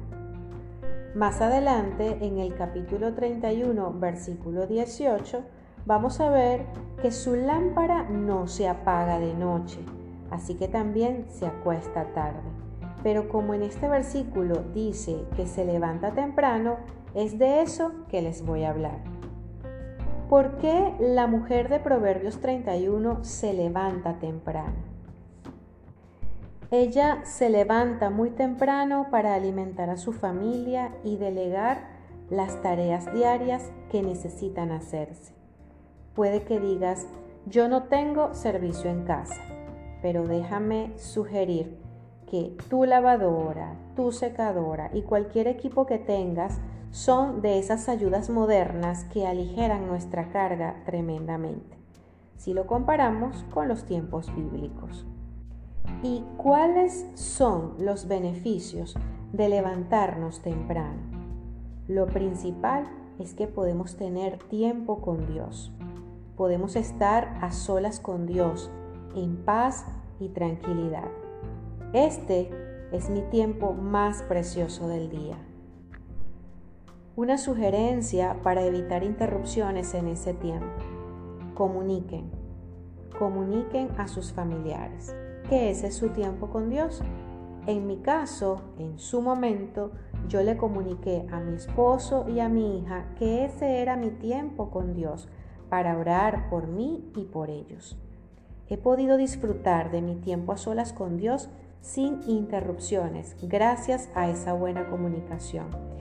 Más 1.15 1.41
adelante, 1.41 2.17
en 2.22 2.39
el 2.39 2.56
capítulo 2.56 3.13
31, 3.13 3.94
versículo 4.00 4.67
18, 4.67 5.44
vamos 5.86 6.20
a 6.22 6.30
ver 6.30 6.65
que 7.02 7.12
su 7.12 7.36
lámpara 7.36 8.04
no 8.04 8.48
se 8.48 8.70
apaga 8.70 9.20
de 9.20 9.34
noche 9.34 9.80
así 10.32 10.56
que 10.56 10.67
también 10.67 11.26
se 11.30 11.46
acuesta 11.46 12.06
tarde. 12.13 12.50
Pero 13.04 13.30
como 13.30 13.54
en 13.54 13.62
este 13.62 13.88
versículo 13.88 14.63
dice 14.74 15.26
que 15.36 15.46
se 15.46 15.65
levanta 15.65 16.13
temprano, 16.13 16.78
es 17.13 17.38
de 17.38 17.62
eso 17.62 17.91
que 18.10 18.22
les 18.22 18.44
voy 18.44 18.63
a 18.63 18.72
hablar. 18.72 19.21
¿Por 20.32 20.60
qué 20.60 20.96
la 20.98 21.28
mujer 21.28 21.67
de 21.67 21.82
Proverbios 21.82 22.39
31 22.39 23.26
se 23.26 23.52
levanta 23.52 24.17
temprano? 24.20 24.78
Ella 26.72 27.20
se 27.26 27.50
levanta 27.50 28.10
muy 28.10 28.30
temprano 28.30 29.08
para 29.12 29.36
alimentar 29.36 29.89
a 29.89 29.98
su 29.98 30.13
familia 30.13 30.94
y 31.04 31.17
delegar 31.17 31.89
las 32.30 32.62
tareas 32.62 33.13
diarias 33.13 33.74
que 33.91 34.04
necesitan 34.04 34.72
hacerse. 34.72 35.34
Puede 36.15 36.44
que 36.44 36.62
digas, 36.62 37.08
yo 37.46 37.67
no 37.67 37.84
tengo 37.89 38.34
servicio 38.34 38.89
en 38.89 39.04
casa 39.04 39.41
pero 40.02 40.28
déjame 40.28 40.98
sugerir 40.98 41.78
que 42.26 42.56
tu 42.70 42.86
lavadora, 42.86 43.76
tu 43.96 44.12
secadora 44.13 44.89
y 44.94 45.02
cualquier 45.02 45.48
equipo 45.48 45.86
que 45.86 46.00
tengas 46.00 46.60
son 46.92 47.42
de 47.42 47.58
esas 47.58 47.88
ayudas 47.88 48.30
modernas 48.30 49.06
que 49.06 49.26
aligeran 49.26 49.88
nuestra 49.88 50.30
carga 50.30 50.84
tremendamente, 50.86 51.78
si 52.38 52.54
lo 52.54 52.68
comparamos 52.68 53.46
con 53.54 53.70
los 53.70 53.86
tiempos 53.86 54.34
bíblicos. 54.36 55.06
¿Y 56.04 56.24
cuáles 56.38 57.06
son 57.16 57.76
los 57.80 58.08
beneficios 58.08 58.96
de 59.32 59.50
levantarnos 59.50 60.42
temprano? 60.42 61.02
Lo 61.88 62.08
principal 62.08 62.88
es 63.20 63.34
que 63.34 63.48
podemos 63.48 63.96
tener 63.96 64.38
tiempo 64.38 65.02
con 65.02 65.28
Dios. 65.28 65.72
Podemos 66.36 66.76
estar 66.76 67.38
a 67.42 67.52
solas 67.52 68.00
con 68.00 68.26
Dios 68.26 68.70
en 69.16 69.38
paz 69.38 69.86
y 70.20 70.30
tranquilidad. 70.30 71.10
Este 71.94 72.50
es 72.92 73.10
mi 73.10 73.22
tiempo 73.22 73.74
más 73.74 74.24
precioso 74.24 74.88
del 74.88 75.10
día. 75.10 75.38
Una 77.22 77.38
sugerencia 77.38 78.38
para 78.42 78.64
evitar 78.64 79.04
interrupciones 79.04 79.94
en 79.94 80.08
ese 80.08 80.34
tiempo. 80.34 80.66
Comuniquen. 81.54 82.32
Comuniquen 83.20 83.90
a 84.00 84.08
sus 84.08 84.34
familiares 84.34 85.16
que 85.48 85.70
ese 85.70 85.90
es 85.90 85.96
su 85.96 86.10
tiempo 86.10 86.50
con 86.50 86.72
Dios. 86.72 87.04
En 87.68 87.86
mi 87.86 87.98
caso, 87.98 88.64
en 88.80 88.98
su 88.98 89.22
momento, 89.22 89.92
yo 90.30 90.42
le 90.42 90.58
comuniqué 90.58 91.28
a 91.32 91.40
mi 91.40 91.58
esposo 91.58 92.26
y 92.28 92.40
a 92.40 92.50
mi 92.50 92.80
hija 92.80 93.06
que 93.20 93.46
ese 93.46 93.84
era 93.84 93.98
mi 93.98 94.10
tiempo 94.10 94.72
con 94.72 94.96
Dios 94.96 95.30
para 95.70 96.00
orar 96.00 96.50
por 96.50 96.66
mí 96.66 97.12
y 97.16 97.26
por 97.26 97.52
ellos. 97.52 98.00
He 98.68 98.78
podido 98.78 99.18
disfrutar 99.18 99.92
de 99.92 100.02
mi 100.02 100.16
tiempo 100.16 100.54
a 100.54 100.58
solas 100.58 100.92
con 100.92 101.18
Dios 101.18 101.52
sin 101.82 102.28
interrupciones 102.28 103.36
gracias 103.44 104.10
a 104.16 104.28
esa 104.28 104.54
buena 104.54 104.90
comunicación. 104.90 106.01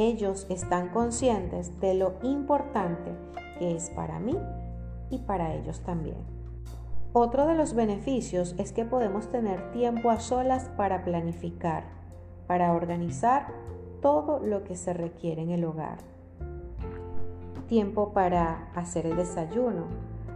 Ellos 0.00 0.46
están 0.48 0.90
conscientes 0.90 1.80
de 1.80 1.94
lo 1.94 2.14
importante 2.22 3.10
que 3.58 3.74
es 3.74 3.90
para 3.90 4.20
mí 4.20 4.38
y 5.10 5.18
para 5.18 5.54
ellos 5.54 5.80
también. 5.80 6.18
Otro 7.12 7.48
de 7.48 7.56
los 7.56 7.74
beneficios 7.74 8.54
es 8.58 8.70
que 8.70 8.84
podemos 8.84 9.28
tener 9.28 9.72
tiempo 9.72 10.10
a 10.10 10.20
solas 10.20 10.70
para 10.76 11.02
planificar, 11.02 11.82
para 12.46 12.74
organizar 12.74 13.48
todo 14.00 14.38
lo 14.38 14.62
que 14.62 14.76
se 14.76 14.92
requiere 14.92 15.42
en 15.42 15.50
el 15.50 15.64
hogar. 15.64 15.98
Tiempo 17.66 18.12
para 18.12 18.70
hacer 18.76 19.04
el 19.04 19.16
desayuno, 19.16 19.86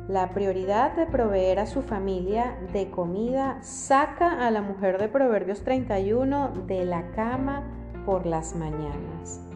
la 0.09 0.31
prioridad 0.31 0.97
de 0.97 1.07
proveer 1.07 1.61
a 1.61 1.67
su 1.67 1.83
familia 1.83 2.59
de 2.73 2.91
comida 2.91 3.63
saca 3.63 4.45
a 4.45 4.51
la 4.51 4.61
mujer 4.61 4.99
de 4.99 5.07
Proverbios 5.07 5.63
31 5.63 6.49
de 6.67 6.85
la 6.85 7.13
cama 7.13 7.63
por 8.05 8.27
las 8.27 8.57
mañanas. 8.57 9.52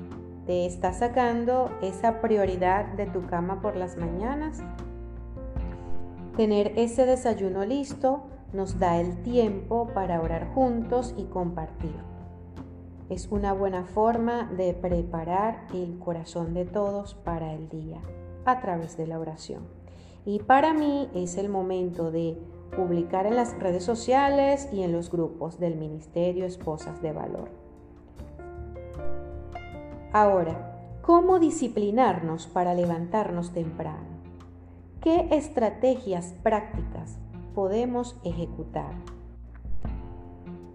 ¿Te 0.46 0.64
está 0.64 0.92
sacando 0.92 1.72
esa 1.82 2.20
prioridad 2.20 2.86
de 2.94 3.06
tu 3.06 3.26
cama 3.26 3.60
por 3.60 3.74
las 3.74 3.96
mañanas? 3.96 4.62
Tener 6.36 6.72
ese 6.76 7.04
desayuno 7.04 7.64
listo 7.64 8.22
nos 8.52 8.78
da 8.78 9.00
el 9.00 9.22
tiempo 9.24 9.88
para 9.92 10.20
orar 10.20 10.54
juntos 10.54 11.14
y 11.16 11.24
compartir. 11.24 11.96
Es 13.08 13.26
una 13.32 13.54
buena 13.54 13.86
forma 13.86 14.44
de 14.56 14.72
preparar 14.72 15.66
el 15.74 15.98
corazón 15.98 16.54
de 16.54 16.64
todos 16.64 17.14
para 17.14 17.52
el 17.52 17.68
día 17.68 18.00
a 18.44 18.60
través 18.60 18.96
de 18.96 19.08
la 19.08 19.18
oración. 19.18 19.64
Y 20.24 20.38
para 20.38 20.72
mí 20.74 21.10
es 21.12 21.38
el 21.38 21.48
momento 21.48 22.12
de 22.12 22.38
publicar 22.76 23.26
en 23.26 23.34
las 23.34 23.58
redes 23.58 23.82
sociales 23.82 24.68
y 24.72 24.82
en 24.82 24.92
los 24.92 25.10
grupos 25.10 25.58
del 25.58 25.74
Ministerio 25.74 26.46
Esposas 26.46 27.02
de 27.02 27.12
Valor. 27.12 27.65
Ahora, 30.18 30.72
¿cómo 31.02 31.38
disciplinarnos 31.38 32.46
para 32.46 32.72
levantarnos 32.72 33.52
temprano? 33.52 34.06
¿Qué 35.02 35.28
estrategias 35.30 36.32
prácticas 36.42 37.18
podemos 37.54 38.18
ejecutar? 38.24 38.94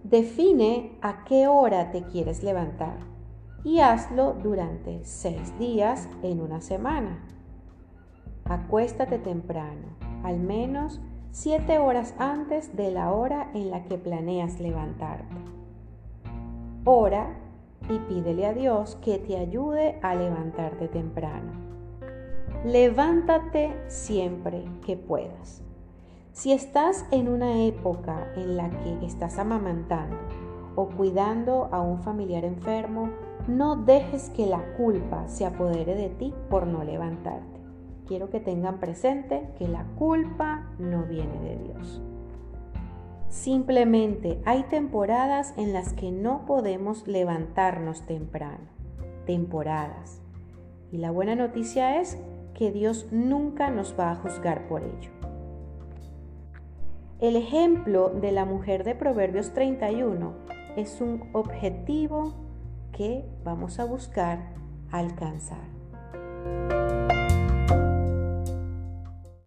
Define 0.04 0.96
a 1.02 1.24
qué 1.24 1.48
hora 1.48 1.90
te 1.90 2.04
quieres 2.04 2.44
levantar 2.44 2.98
y 3.64 3.80
hazlo 3.80 4.34
durante 4.34 5.04
seis 5.04 5.58
días 5.58 6.08
en 6.22 6.40
una 6.40 6.60
semana. 6.60 7.18
Acuéstate 8.44 9.18
temprano, 9.18 9.88
al 10.22 10.38
menos 10.38 11.00
siete 11.32 11.80
horas 11.80 12.14
antes 12.20 12.76
de 12.76 12.92
la 12.92 13.10
hora 13.12 13.50
en 13.54 13.72
la 13.72 13.82
que 13.86 13.98
planeas 13.98 14.60
levantarte. 14.60 15.34
Ora 16.84 17.41
y 17.88 17.98
pídele 17.98 18.46
a 18.46 18.52
Dios 18.52 18.96
que 19.02 19.18
te 19.18 19.36
ayude 19.36 19.98
a 20.02 20.14
levantarte 20.14 20.88
temprano. 20.88 21.52
Levántate 22.64 23.74
siempre 23.88 24.64
que 24.86 24.96
puedas. 24.96 25.62
Si 26.32 26.52
estás 26.52 27.04
en 27.10 27.28
una 27.28 27.64
época 27.64 28.32
en 28.36 28.56
la 28.56 28.70
que 28.70 29.04
estás 29.04 29.38
amamantando 29.38 30.16
o 30.76 30.88
cuidando 30.88 31.68
a 31.72 31.82
un 31.82 32.00
familiar 32.02 32.44
enfermo, 32.44 33.10
no 33.48 33.76
dejes 33.76 34.30
que 34.30 34.46
la 34.46 34.62
culpa 34.76 35.28
se 35.28 35.44
apodere 35.44 35.94
de 35.94 36.08
ti 36.08 36.32
por 36.48 36.66
no 36.66 36.84
levantarte. 36.84 37.60
Quiero 38.06 38.30
que 38.30 38.40
tengan 38.40 38.78
presente 38.78 39.50
que 39.58 39.68
la 39.68 39.84
culpa 39.96 40.70
no 40.78 41.02
viene 41.04 41.38
de 41.40 41.56
Dios. 41.56 42.02
Simplemente 43.32 44.42
hay 44.44 44.64
temporadas 44.64 45.54
en 45.56 45.72
las 45.72 45.94
que 45.94 46.12
no 46.12 46.44
podemos 46.44 47.08
levantarnos 47.08 48.02
temprano. 48.02 48.68
Temporadas. 49.24 50.20
Y 50.92 50.98
la 50.98 51.10
buena 51.10 51.34
noticia 51.34 51.98
es 51.98 52.18
que 52.52 52.70
Dios 52.70 53.08
nunca 53.10 53.70
nos 53.70 53.98
va 53.98 54.10
a 54.10 54.16
juzgar 54.16 54.68
por 54.68 54.82
ello. 54.82 55.10
El 57.20 57.36
ejemplo 57.36 58.10
de 58.10 58.32
la 58.32 58.44
mujer 58.44 58.84
de 58.84 58.94
Proverbios 58.94 59.54
31 59.54 60.34
es 60.76 61.00
un 61.00 61.30
objetivo 61.32 62.34
que 62.92 63.24
vamos 63.44 63.80
a 63.80 63.86
buscar 63.86 64.52
alcanzar. 64.90 65.72